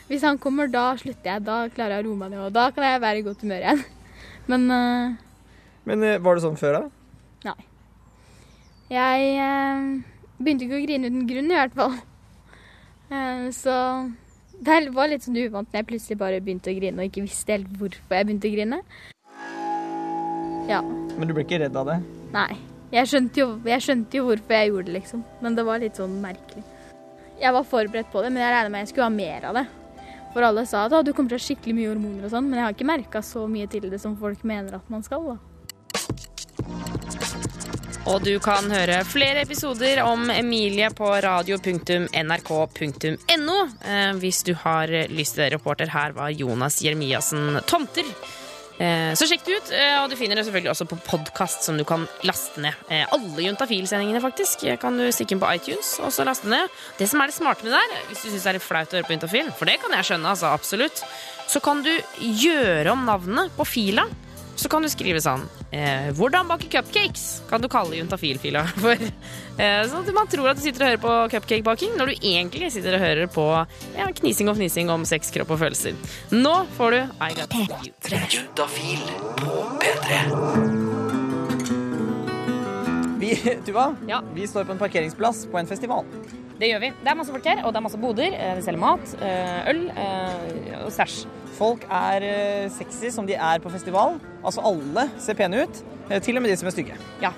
[0.10, 1.44] Hvis han kommer, da slutter jeg.
[1.46, 3.66] Da klarer jeg å roe meg ned, og da kan jeg være i godt humør
[3.68, 3.84] igjen.
[4.50, 5.18] Men eh,
[5.86, 7.52] Men eh, var det sånn før, da?
[7.52, 7.68] nei.
[8.90, 9.84] Jeg eh,
[10.42, 12.00] begynte ikke å grine uten grunn, i hvert fall.
[13.10, 13.74] Eh, så
[14.60, 17.56] det var litt sånn uvant når jeg plutselig bare begynte å grine og ikke visste
[17.56, 18.82] helt hvorfor jeg begynte å grine.
[20.70, 20.82] Ja.
[20.84, 22.00] Men du ble ikke redd av det?
[22.36, 22.52] Nei.
[22.90, 25.22] Jeg skjønte, jo, jeg skjønte jo hvorfor jeg gjorde det, liksom.
[25.46, 26.64] Men det var litt sånn merkelig.
[27.40, 29.66] Jeg var forberedt på det, men jeg regna med jeg skulle ha mer av det.
[30.34, 32.60] For alle sa at du kommer til å ha skikkelig mye hormoner og sånn, men
[32.60, 35.36] jeg har ikke merka så mye til det som folk mener at man skal.
[35.36, 37.09] da.
[38.10, 42.08] Og du kan høre flere episoder om Emilie på radio.nrk.no
[43.86, 45.52] eh, hvis du har lyst til det.
[45.54, 48.08] Reporter her var Jonas Jeremiassen Tomter.
[48.80, 51.78] Eh, Så sjekk det ut, eh, og du finner det selvfølgelig også på podkast som
[51.78, 52.74] du kan laste ned.
[53.14, 56.66] Alle Juntafil-sendingene, faktisk, kan du stikke inn på iTunes og så laste ned.
[56.98, 58.90] Det som er det smarte med det der, hvis du syns det er litt flaut
[58.90, 60.98] å høre på Juntafil, for det kan jeg skjønne, altså, absolutt,
[61.50, 61.94] så kan du
[62.42, 64.04] gjøre om navnet på fila
[64.60, 68.98] så kan du skrive sånn eh, 'Hvordan bake cupcakes?' kan du kalle juntafil-fila for.
[69.60, 72.72] Eh, sånn at man tror at du sitter og hører på cupcakebaking, når du egentlig
[72.76, 73.46] sitter og hører på
[73.98, 75.96] ja, knising og fnising om sex, kropp og følelser.
[76.36, 77.68] Nå får du I Got You.
[78.36, 79.04] Juntafil
[79.40, 80.24] på P3.
[83.20, 83.34] Vi,
[83.68, 84.22] Tuva, Ja.
[84.34, 86.06] vi står på en parkeringsplass på en festival.
[86.60, 86.90] Det gjør vi.
[87.04, 88.32] Det er masse folk her, og det er masse boder.
[88.32, 91.26] vi De selger mat, eh, øl eh, og stæsj.
[91.60, 94.16] Folk er eh, sexy som de er på festival.
[94.40, 96.96] Altså alle ser pene ut, eh, til og med de som er stygge.
[97.20, 97.34] Ja.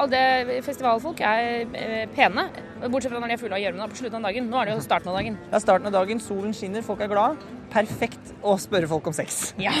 [0.00, 0.20] Alle
[0.64, 2.46] festivalfolk er eh, pene,
[2.86, 4.48] bortsett fra når de er fulle av gjørme på slutten av dagen.
[4.48, 5.36] Nå er det jo starten av dagen.
[5.50, 7.42] Er starten av dagen, solen skinner, folk er glad.
[7.74, 9.50] Perfekt å spørre folk om sex.
[9.60, 9.74] Ja.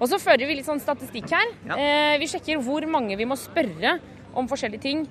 [0.00, 1.52] Og så fører vi litt sånn statistikk her.
[1.68, 1.76] Ja.
[2.22, 3.98] Vi sjekker hvor mange vi må spørre
[4.36, 5.02] om forskjellige ting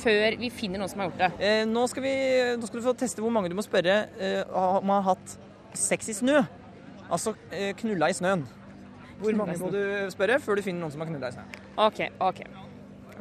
[0.00, 1.30] før vi finner noen som har gjort det.
[1.46, 2.16] Eh, nå, skal vi,
[2.58, 4.00] nå skal du få teste hvor mange du må spørre
[4.50, 5.36] om har hatt
[5.78, 6.42] sex i snø.
[7.12, 8.46] Altså eh, knulla i snøen.
[9.22, 11.56] Hvor mange må du spørre før du finner noen som har knulla i snøen?
[11.84, 12.00] OK.
[12.18, 12.40] ok.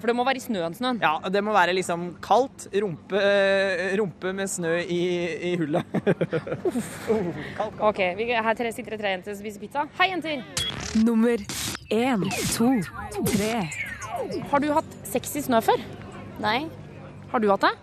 [0.01, 0.99] For det må være i snøen, snøen.
[1.04, 5.01] Ja, Det må være liksom kaldt, rumpe, eh, rumpe med snø i,
[5.51, 5.86] i hullet.
[7.06, 7.82] kaldt, kaldt.
[7.91, 7.99] OK.
[8.17, 9.86] Vi, her tre sitter det tre jenter som spiser pizza.
[9.99, 10.41] Hei, jenter!
[11.06, 11.43] Nummer
[11.91, 12.25] én,
[12.56, 12.71] to,
[13.30, 13.51] tre.
[14.49, 15.84] Har du hatt sex i snø før?
[16.41, 16.63] Nei.
[17.32, 17.75] Har du hatt det?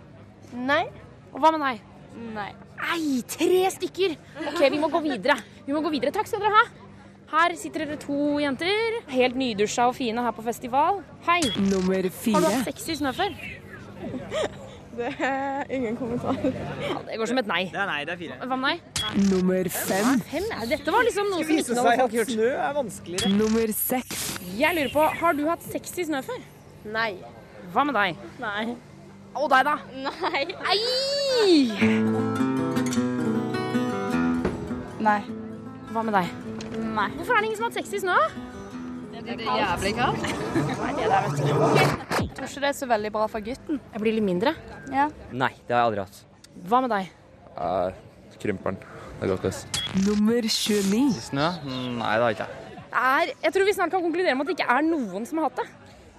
[0.57, 0.83] Nei.
[1.31, 1.85] Og hva med deg?
[2.35, 2.49] Nei.
[2.89, 4.17] Ei, tre stykker!
[4.49, 5.37] OK, vi må gå videre.
[5.69, 6.09] Vi må gå videre.
[6.09, 6.63] Takk skal dere ha.
[7.29, 11.03] Her sitter dere to jenter, helt nydusja og fine her på festival.
[11.27, 11.43] Hei!
[11.61, 13.35] Nummer Har du hatt sex i snø før?
[14.99, 16.35] Det er ingen kommentar.
[16.43, 17.61] Ja, det går som et nei.
[17.71, 18.35] Det er nei, det er fire.
[18.49, 19.29] Hva med deg?
[19.29, 20.19] Nummer fem.
[20.27, 20.49] Fem?
[20.73, 22.33] Dette var liksom noe som ikke viser noe seg at gjort.
[22.33, 23.31] snø er vanskeligere.
[23.37, 24.25] Nummer seks.
[24.59, 26.41] Jeg lurer på, har du hatt sex i snø før?
[26.97, 27.11] Nei.
[27.71, 28.19] Hva med deg?
[28.43, 28.75] Nei.
[29.37, 29.77] Og deg, da?
[30.09, 30.43] Nei.
[30.65, 31.53] Nei!
[34.99, 35.38] Nei.
[35.89, 36.29] Hva med deg?
[36.93, 37.07] Nei.
[37.17, 38.17] Hvorfor er det ingen som har hatt sex i snø?
[39.19, 40.27] Det er jævlig kaldt.
[40.79, 42.29] Nei, det der, vet du.
[42.37, 43.81] Tror ikke det er så veldig bra for gutten.
[43.93, 44.53] Jeg blir litt mindre.
[44.93, 45.07] Ja.
[45.33, 46.21] Nei, det har jeg aldri hatt.
[46.69, 47.09] Hva med deg?
[48.39, 48.79] Krymperen.
[49.19, 49.63] Det er godt løs.
[50.05, 51.01] Nummer 29.
[51.25, 51.49] Snø?
[51.65, 52.77] Nei, det har ikke jeg.
[52.89, 55.49] Er, jeg tror vi snart kan konkludere med at det ikke er noen som har
[55.49, 55.67] hatt det.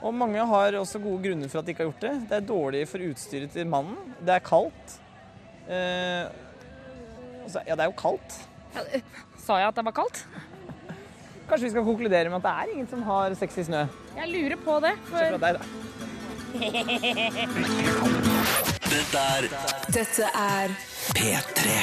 [0.00, 2.12] Og mange har også gode grunner for at de ikke har gjort det.
[2.28, 4.14] Det er dårlig for utstyret til mannen.
[4.20, 4.94] Det er kaldt.
[5.70, 6.28] Eh,
[7.46, 8.40] altså, ja, det er jo kaldt.
[9.40, 10.18] Sa jeg at det var kaldt?
[11.50, 13.83] Kanskje vi skal konkludere med at det er ingen som har sex i snø.
[14.16, 14.92] Jeg lurer på det.
[15.09, 15.62] Se fra For deg, da.
[18.90, 19.42] Dette er
[19.94, 20.68] Dette er
[21.16, 21.74] P3.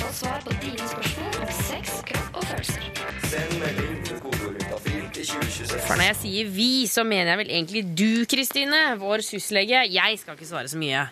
[0.00, 2.82] Få svar på dine spørsmål om sex, kropp og følelser.
[3.30, 4.66] Send melding til kodeordet
[5.14, 5.80] til 2026.
[5.86, 9.84] For når jeg sier vi, så mener jeg vel egentlig du, Kristine, vår syslege.
[9.92, 11.06] Jeg skal ikke svare så mye.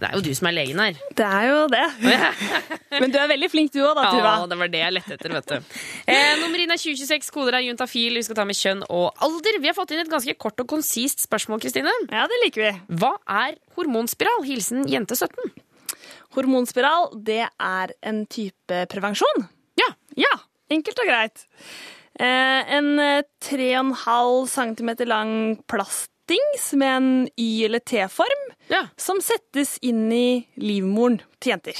[0.00, 0.98] Det er jo du som er legen her.
[1.16, 1.84] Det er jo det.
[3.02, 4.32] Men du er veldig flink du òg, da, Tuva.
[4.40, 5.76] Ja, det var det jeg lette etter, vet du.
[6.08, 8.16] Eh, nummer inn er 2026, koder er juntafil.
[8.16, 9.60] Vi skal ta med kjønn og alder.
[9.60, 11.92] Vi har fått inn et ganske kort og konsist spørsmål, Kristine.
[12.08, 12.72] Ja, det liker vi.
[13.02, 14.44] Hva er hormonspiral?
[14.48, 15.52] Hilsen jente 17.
[16.36, 19.48] Hormonspiral, det er en type prevensjon.
[19.80, 19.92] Ja.
[20.18, 20.32] Ja,
[20.72, 21.44] enkelt og greit.
[22.20, 25.32] Eh, en eh, 3,5 cm lang
[26.30, 28.86] plastdings med en Y- eller T-form Ja.
[28.96, 31.74] som settes inn i livmoren til jenter.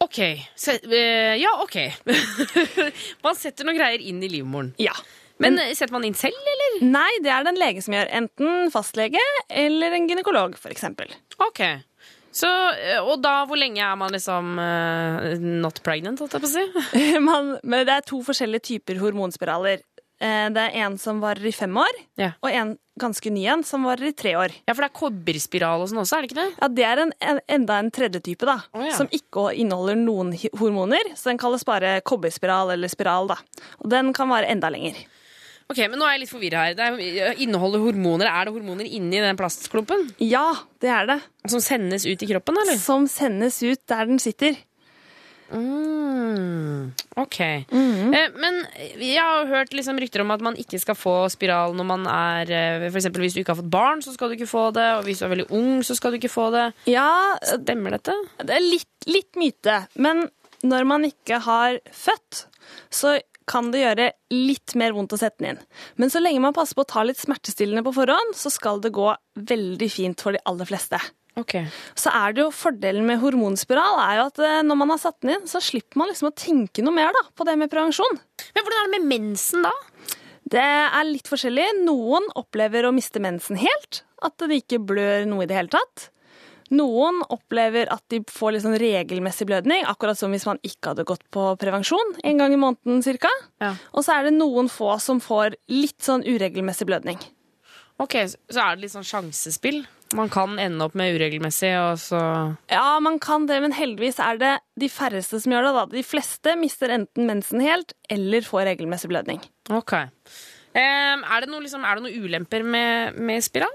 [0.00, 0.18] OK.
[0.54, 1.76] Se, eh, ja, OK.
[3.24, 4.74] man setter noen greier inn i livmoren.
[4.78, 4.92] Ja.
[5.38, 6.86] Men Men, setter man inn selv, eller?
[6.86, 8.08] Nei, det er det en lege som gjør.
[8.10, 10.84] Enten fastlege eller en gynekolog, f.eks.
[11.38, 11.60] OK.
[12.30, 16.46] Så, eh, og da, hvor lenge er man liksom uh, not pregnant, holdt jeg på
[16.46, 17.18] å si?
[17.28, 19.80] Man, det er to forskjellige typer hormonspiraler.
[20.20, 22.32] Eh, Det er en som varer i fem år, Ja.
[22.42, 24.50] og en ganske ny en som varer i tre år.
[24.66, 26.54] Ja, for det er kobberspiral og sånn også, er det ikke det?
[26.60, 28.90] Ja, Det er en, en, enda en tredje type, da, Oh, ja.
[28.96, 31.14] som ikke inneholder noen hormoner.
[31.14, 33.28] Så den kalles bare kobberspiral eller spiral.
[33.28, 33.36] da.
[33.84, 34.96] Og den kan vare enda lenger.
[35.70, 36.74] Ok, men nå er jeg litt forvirra her.
[36.74, 36.80] Det
[37.20, 40.14] er, inneholder hormoner, Er det hormoner inni den plastklumpen?
[40.18, 41.22] Ja, det er det.
[41.46, 42.78] Som sendes ut i kroppen, eller?
[42.78, 44.56] Som sendes ut der den sitter.
[45.50, 47.38] Mm, ok.
[48.14, 48.58] eh, men
[49.00, 52.52] jeg har hørt liksom rykter om at man ikke skal få spiral når man er
[52.52, 52.92] F.eks.
[52.92, 54.86] For eksempel hvis du ikke har fått barn, så skal du ikke få det.
[54.98, 56.66] Og hvis du er veldig ung, så skal du ikke få det.
[56.90, 57.08] Ja,
[57.44, 58.14] Stemmer dette?
[58.44, 59.80] det er litt, litt myte.
[59.96, 60.26] Men
[60.66, 62.46] når man ikke har født,
[62.92, 65.60] så kan det gjøre litt mer vondt å sette den inn.
[65.96, 68.90] Men så lenge man passer på å ta litt smertestillende på forhånd, så skal det
[68.92, 69.06] gå
[69.48, 71.00] veldig fint for de aller fleste.
[71.38, 71.54] Ok.
[71.98, 75.20] Så er det jo Fordelen med hormonspiral er jo at eh, når man har satt
[75.22, 78.20] den inn, så slipper man liksom å tenke noe mer da, på det med prevensjon.
[78.56, 79.74] Men hvordan er det med mensen, da?
[80.48, 81.66] Det er litt forskjellig.
[81.84, 86.08] Noen opplever å miste mensen helt, at det ikke blør noe i det hele tatt.
[86.74, 91.24] Noen opplever at de får sånn regelmessig blødning, akkurat som hvis man ikke hadde gått
[91.32, 93.32] på prevensjon en gang i måneden ca.
[93.62, 93.72] Ja.
[93.96, 97.20] Og så er det noen få som får litt sånn uregelmessig blødning.
[97.98, 99.80] Ok, så er det litt sånn sjansespill.
[100.16, 102.20] Man kan ende opp med uregelmessig, og så
[102.72, 105.74] Ja, man kan det, men heldigvis er det de færreste som gjør det.
[105.76, 105.84] da.
[105.96, 109.42] De fleste mister enten mensen helt eller får regelmessig blødning.
[109.68, 109.92] Ok.
[110.72, 113.74] Um, er, det noe, liksom, er det noen ulemper med, med spiral?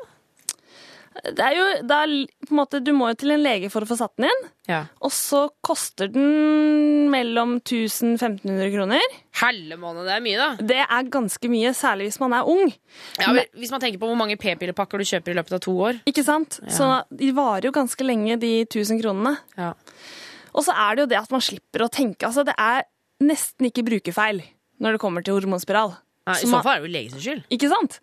[1.23, 1.99] Det er jo da,
[2.47, 4.47] på en måte, Du må jo til en lege for å få satt den inn.
[4.69, 4.79] Ja.
[5.03, 9.03] Og så koster den mellom 1000 1500 kroner.
[9.43, 10.67] Helle måned, det er mye, da.
[10.73, 12.73] Det er ganske mye, særlig hvis man er ung.
[13.21, 15.75] Ja, men, hvis man tenker på hvor mange p-pillepakker du kjøper i løpet av to
[15.89, 16.01] år.
[16.09, 16.59] Ikke sant?
[16.63, 16.73] Ja.
[16.77, 16.89] Så
[17.23, 19.35] de varer jo ganske lenge, de 1000 kronene.
[19.59, 19.73] Ja.
[20.53, 22.29] Og så er det jo det at man slipper å tenke.
[22.29, 22.85] Altså, det er
[23.23, 24.43] nesten ikke brukerfeil
[24.83, 25.95] når det kommer til hormonspiral.
[26.23, 27.45] Nei, I Så fall er det jo legen sin skyld.
[27.51, 27.97] Ikke sant?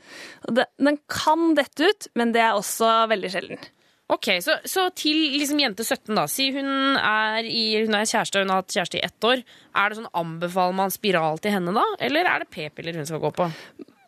[0.76, 3.62] Den kan dette ut, men det er også veldig sjelden.
[4.10, 6.24] Ok, Så, så til liksom jente 17, da.
[6.28, 6.66] Si hun
[6.98, 9.44] er, i, hun er kjæreste, hun har hatt kjæreste i ett år.
[9.78, 13.22] Er det sånn, Anbefaler man spiral til henne da, eller er det p-piller hun skal
[13.22, 13.46] gå på?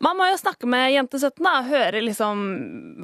[0.03, 2.41] Man må jo snakke med jente 17 da, og høre liksom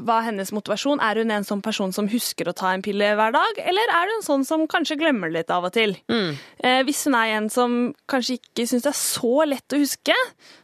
[0.07, 0.99] hva hennes motivasjon.
[1.03, 4.11] Er hun en sånn person som husker å ta en pille hver dag, eller er
[4.13, 5.95] hun sånn som kanskje glemmer litt av og til?
[6.59, 7.77] Eh, hvis hun er en som
[8.11, 10.17] kanskje ikke syns det er så lett å huske,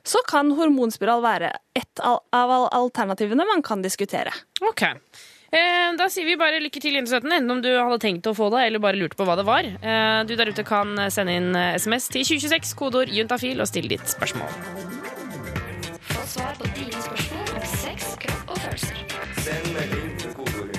[0.04, 4.36] så kan hormonspiral være et av alternativene man kan diskutere.
[4.66, 4.84] Ok.
[5.56, 8.36] Eh, da sier vi bare lykke til, jente 17, enten om du hadde tenkt å
[8.36, 9.64] få det, eller bare lurte på hva det var.
[9.64, 13.96] Eh, du der ute kan sende inn eh, SMS til 2026, kodeord juntafil, og stille
[13.96, 15.05] ditt spørsmål.
[16.26, 19.02] Få svar på dine spørsmål om sex, kropp og følelser.
[19.46, 20.72] Send melding til kodeord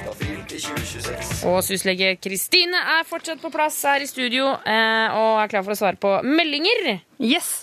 [0.51, 1.44] til 2026.
[1.47, 5.76] Og syslege Kristine er fortsatt på plass her i studio eh, og er klar for
[5.76, 6.97] å svare på meldinger.
[7.22, 7.61] Yes!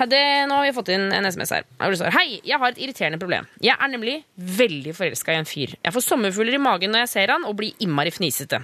[0.00, 0.16] Hadde,
[0.48, 1.68] nå har vi fått inn en SMS her.
[2.16, 3.44] Hei, jeg har et irriterende problem.
[3.64, 4.16] Jeg er nemlig
[4.56, 5.76] veldig forelska i en fyr.
[5.76, 8.62] Jeg får sommerfugler i magen når jeg ser han, og blir innmari fnisete.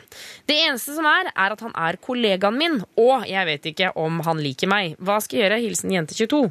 [0.48, 4.24] Det eneste som er, er at han er kollegaen min, og jeg vet ikke om
[4.24, 4.96] han liker meg.
[4.96, 5.62] Hva skal jeg gjøre?
[5.68, 6.44] Hilsen jente 22.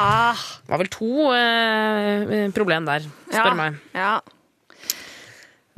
[0.00, 3.80] Ah, Det var vel to eh, problem der, spør ja, meg.
[3.94, 4.12] Ja.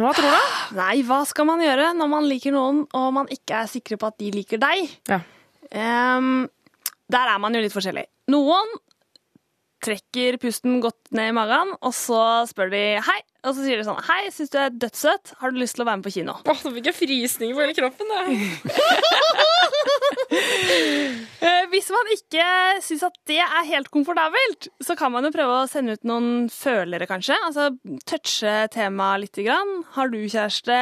[0.02, 0.54] Hva tror du?
[0.78, 4.08] Nei, hva skal man gjøre når man liker noen, og man ikke er sikre på
[4.08, 4.88] at de liker deg?
[5.10, 5.20] Ja.
[5.72, 6.48] Um,
[7.12, 8.06] der er man jo litt forskjellig.
[8.32, 8.72] Noen
[9.82, 13.18] trekker pusten godt ned i magen, og så spør de hei.
[13.42, 15.32] Og så sier de sånn Hei, syns du er dødssøt?
[15.40, 16.36] Har du lyst til å være med på kino?
[16.46, 18.06] Åh, Nå fikk jeg frysninger på hele kroppen.
[18.12, 18.20] Da.
[21.42, 22.44] Eh, Hvis man ikke
[22.84, 26.46] syns at det er helt komfortabelt, så kan man jo prøve å sende ut noen
[26.52, 27.36] følere, kanskje.
[27.48, 27.66] Altså
[28.08, 29.72] touche temaet lite grann.
[29.96, 30.78] Har du kjæreste?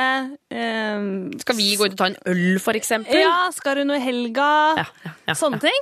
[0.52, 1.10] Ehm,
[1.42, 3.22] Skal vi gå ut og ta en øl, for eksempel?
[3.24, 4.50] Ja, skal du noe i helga?
[4.82, 5.80] Ja, ja, ja, Sånne ting.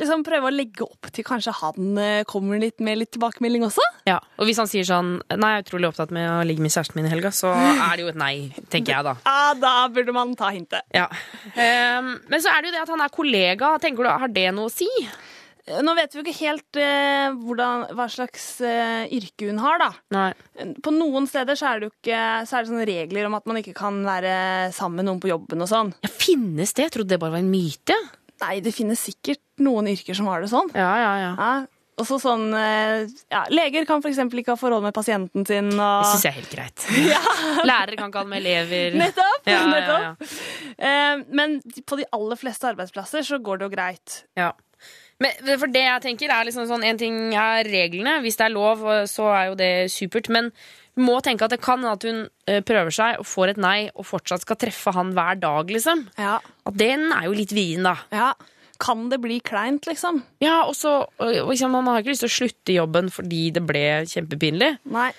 [0.00, 3.84] Liksom Prøve å legge opp til kanskje han eh, kommer litt med litt tilbakemelding også.
[4.08, 6.72] Ja, og hvis han sier sånn Nei, jeg er utrolig opptatt med å ligge med
[6.72, 8.34] kjæresten min i helga, så er det jo et nei,
[8.72, 9.16] tenker jeg da.
[9.28, 10.86] Ja, Da burde man ta hintet.
[10.96, 11.08] Ja.
[11.52, 13.74] Um, men så er det jo det at han er kollega.
[13.82, 14.88] Tenker du, Har det noe å si?
[15.62, 19.90] Nå vet vi jo ikke helt eh, hvordan, hva slags eh, yrke hun har, da.
[20.10, 20.30] Nei.
[20.82, 23.46] På noen steder så er det jo ikke så er det sånne regler om at
[23.46, 24.32] man ikke kan være
[24.74, 25.92] sammen med noen på jobben og sånn.
[26.02, 26.88] Ja, Finnes det?
[26.88, 27.94] Jeg trodde det bare var en myte.
[28.42, 30.70] Nei, det finnes sikkert noen yrker som har det sånn.
[30.74, 31.32] Ja, ja, ja.
[31.38, 31.52] Ja.
[32.00, 34.18] Også sånn eh, ja, Leger kan f.eks.
[34.24, 35.68] ikke ha forhold med pasienten sin.
[35.74, 36.08] Det Og...
[36.08, 36.86] syns jeg er helt greit.
[37.68, 38.98] Lærere kan ikke ha det med elever.
[38.98, 39.46] Nettopp!
[39.46, 39.70] Ja, ja, ja.
[39.76, 40.34] nettopp.
[40.88, 44.22] Eh, men på de aller fleste arbeidsplasser så går det jo greit.
[44.40, 44.50] Ja.
[45.22, 48.16] Men for det jeg tenker er liksom sånn En ting er reglene.
[48.24, 50.32] Hvis det er lov, så er jo det supert.
[50.32, 50.50] Men
[50.96, 53.76] vi må tenke at det kan at hun eh, prøver seg og får et nei,
[53.96, 56.06] og fortsatt skal treffe han hver dag, liksom.
[56.20, 56.38] Ja.
[56.68, 57.98] At den er jo litt vrien, da.
[58.14, 58.32] ja.
[58.82, 60.24] Kan det bli kleint, liksom?
[60.42, 63.62] Ja, og så liksom, Man har ikke lyst til å slutte i jobben fordi det
[63.62, 64.72] ble kjempepinlig.
[64.90, 65.12] Nei.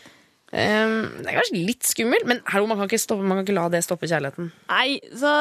[0.54, 3.56] Um, det er kanskje litt skummelt, men hallo, man kan ikke, stoppe, man kan ikke
[3.56, 4.52] la det stoppe kjærligheten.
[4.70, 5.32] Nei, så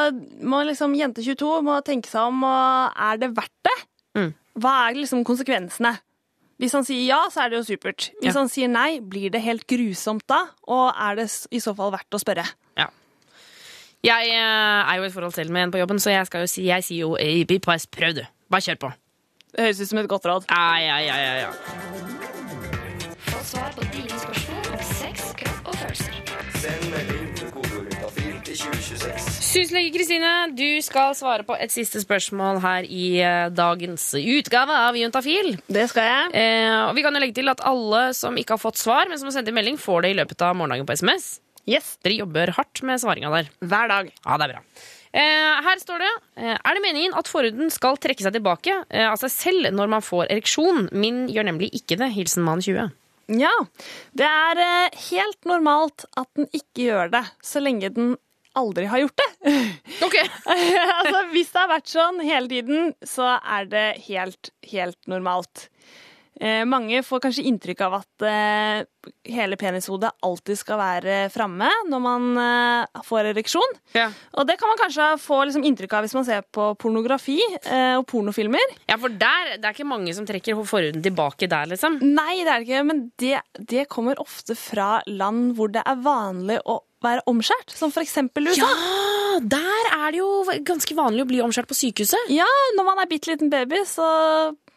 [0.41, 3.74] må liksom jente 22 må tenke seg om, og er det verdt det?
[4.16, 4.30] Mm.
[4.62, 5.97] Hva er liksom konsekvensene?
[6.61, 8.11] Hvis han sier ja, så er det jo supert.
[8.21, 8.41] Hvis Ja.
[8.41, 10.45] han sier nei, blir det helt grusomt da?
[10.69, 12.45] Og er det i så fall verdt å spørre?
[12.79, 12.87] Ja.
[14.05, 16.41] Jeg eh, er jo i et forhold selv med en på jobben, så jeg, skal
[16.45, 18.23] jo si, jeg sier jo «Ei, Bipas, prøv du.
[18.51, 18.93] Bare kjør på.
[19.53, 20.45] Det høres ut som et godt råd.
[20.51, 21.51] Ja, ja, ja, ja, ja.
[23.27, 24.52] Få svar på dine spørsmål
[28.93, 34.99] Syslege Kristine, du skal svare på et siste spørsmål her i eh, dagens utgave av
[34.99, 35.55] Juntafil.
[35.64, 36.32] Det skal jeg.
[36.43, 39.20] Eh, og vi kan jo legge til at alle som ikke har fått svar, men
[39.20, 41.38] som har sendt inn melding, får det i løpet av morgendagen på SMS.
[41.68, 41.95] Yes.
[42.05, 43.53] Dere jobber hardt med svaringa der.
[43.62, 44.11] Hver dag.
[44.26, 44.64] Ja, det er bra.
[45.12, 49.05] Eh, her står det eh, Er det meningen at forhuden skal trekke seg tilbake eh,
[49.05, 50.88] av seg selv når man får ereksjon?
[50.97, 52.12] Min gjør nemlig ikke det.
[52.16, 52.93] Hilsen mann 20.
[53.38, 53.53] Ja,
[54.18, 58.16] det er eh, helt normalt at den ikke gjør det, så lenge den
[58.59, 59.29] aldri har gjort det.
[60.99, 65.69] altså, hvis det har vært sånn hele tiden, så er det helt, helt normalt.
[66.41, 72.03] Eh, mange får kanskje inntrykk av at eh, hele penishodet alltid skal være framme når
[72.03, 73.77] man eh, får ereksjon.
[74.41, 77.95] Og det kan man kanskje få liksom, inntrykk av hvis man ser på pornografi eh,
[77.99, 78.79] og pornofilmer.
[78.89, 82.01] Ja, for der, det er ikke mange som trekker forhuden tilbake der, liksom.
[82.01, 86.01] Nei, det er det ikke, men det, det kommer ofte fra land hvor det er
[86.03, 88.67] vanlig å være omskjært, som eksempel USA.
[88.67, 90.29] Ja, der er det jo
[90.67, 92.33] ganske vanlig å bli omskjært på sykehuset.
[92.33, 94.07] Ja, når man er bitte liten baby, så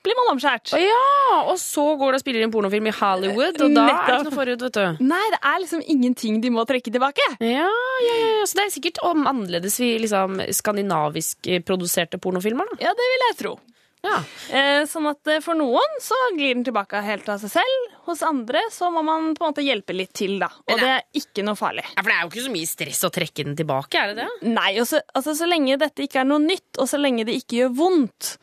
[0.05, 0.73] blir man omskjært.
[0.77, 3.93] Å ja, og så går det og spiller inn pornofilm i Hollywood, og da er
[3.93, 5.05] det ikke noe forut, vet du.
[5.09, 7.25] Nei, det er liksom ingenting de må trekke tilbake.
[7.41, 7.69] Ja,
[8.05, 8.33] ja, ja.
[8.45, 12.89] Så det er sikkert om annerledes vi liksom, skandinavisk produserte pornofilmer, da.
[12.89, 13.55] Ja, det vil jeg tro.
[14.55, 17.91] Eh, sånn at eh, for noen så glir den tilbake helt av seg selv.
[18.05, 20.49] Hos andre så må man på en måte hjelpe litt til, da.
[20.69, 21.85] Og det er ikke noe farlig.
[21.95, 24.25] Ja, For det er jo ikke så mye stress å trekke den tilbake, er det
[24.25, 24.51] det?
[24.53, 27.39] Nei, og så, altså, så lenge dette ikke er noe nytt, og så lenge det
[27.41, 28.35] ikke gjør vondt,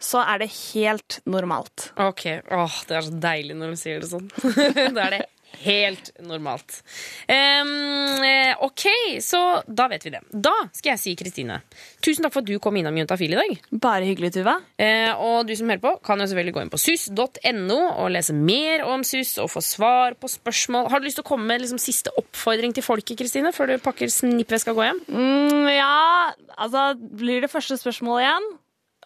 [0.00, 1.90] så er det helt normalt.
[2.00, 4.30] Ok, Åh, det er så deilig når de sier det sånn.
[4.96, 5.22] da er det
[5.64, 6.80] helt normalt.
[7.28, 8.84] Eh, ok,
[9.22, 10.22] så da vet vi det.
[10.30, 11.60] Da skal jeg si, Kristine,
[12.04, 13.56] tusen takk for at du kom innom Juntafil i dag.
[13.82, 14.56] Bare hyggelig, Tuva.
[14.80, 18.36] Uh, og du som hører på, kan jo selvfølgelig gå inn på sus.no og lese
[18.36, 20.90] mer om sus og få svar på spørsmål.
[20.92, 23.84] Har du lyst til å komme med liksom, siste oppfordring til folket, Kristine, før du
[23.84, 25.04] pakker snippveska og går hjem?
[25.12, 28.50] Mm, ja, altså blir det første spørsmålet igjen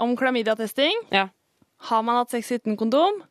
[0.04, 1.06] om klamydiatesting.
[1.14, 1.28] Ja.
[1.90, 3.22] Har man hatt sex uten kondom?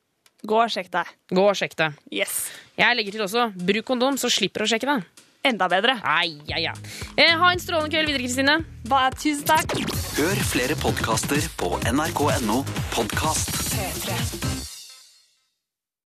[0.44, 1.12] Gå og sjekk deg.
[1.32, 2.00] Gå og sjekk deg.
[2.12, 2.46] Yes.
[2.80, 4.98] Jeg legger til også bruk kondom, så slipper du å sjekke det.
[5.44, 5.98] Enda bedre.
[6.08, 6.76] Ai, ai, ai.
[7.20, 8.58] Eh, ha en strålende kveld videre, Kristine.
[8.88, 9.76] Bare tusen takk.
[10.16, 12.64] Hør flere podkaster på nrk.no
[12.96, 13.52] podkast.
[13.76, 14.53] P3.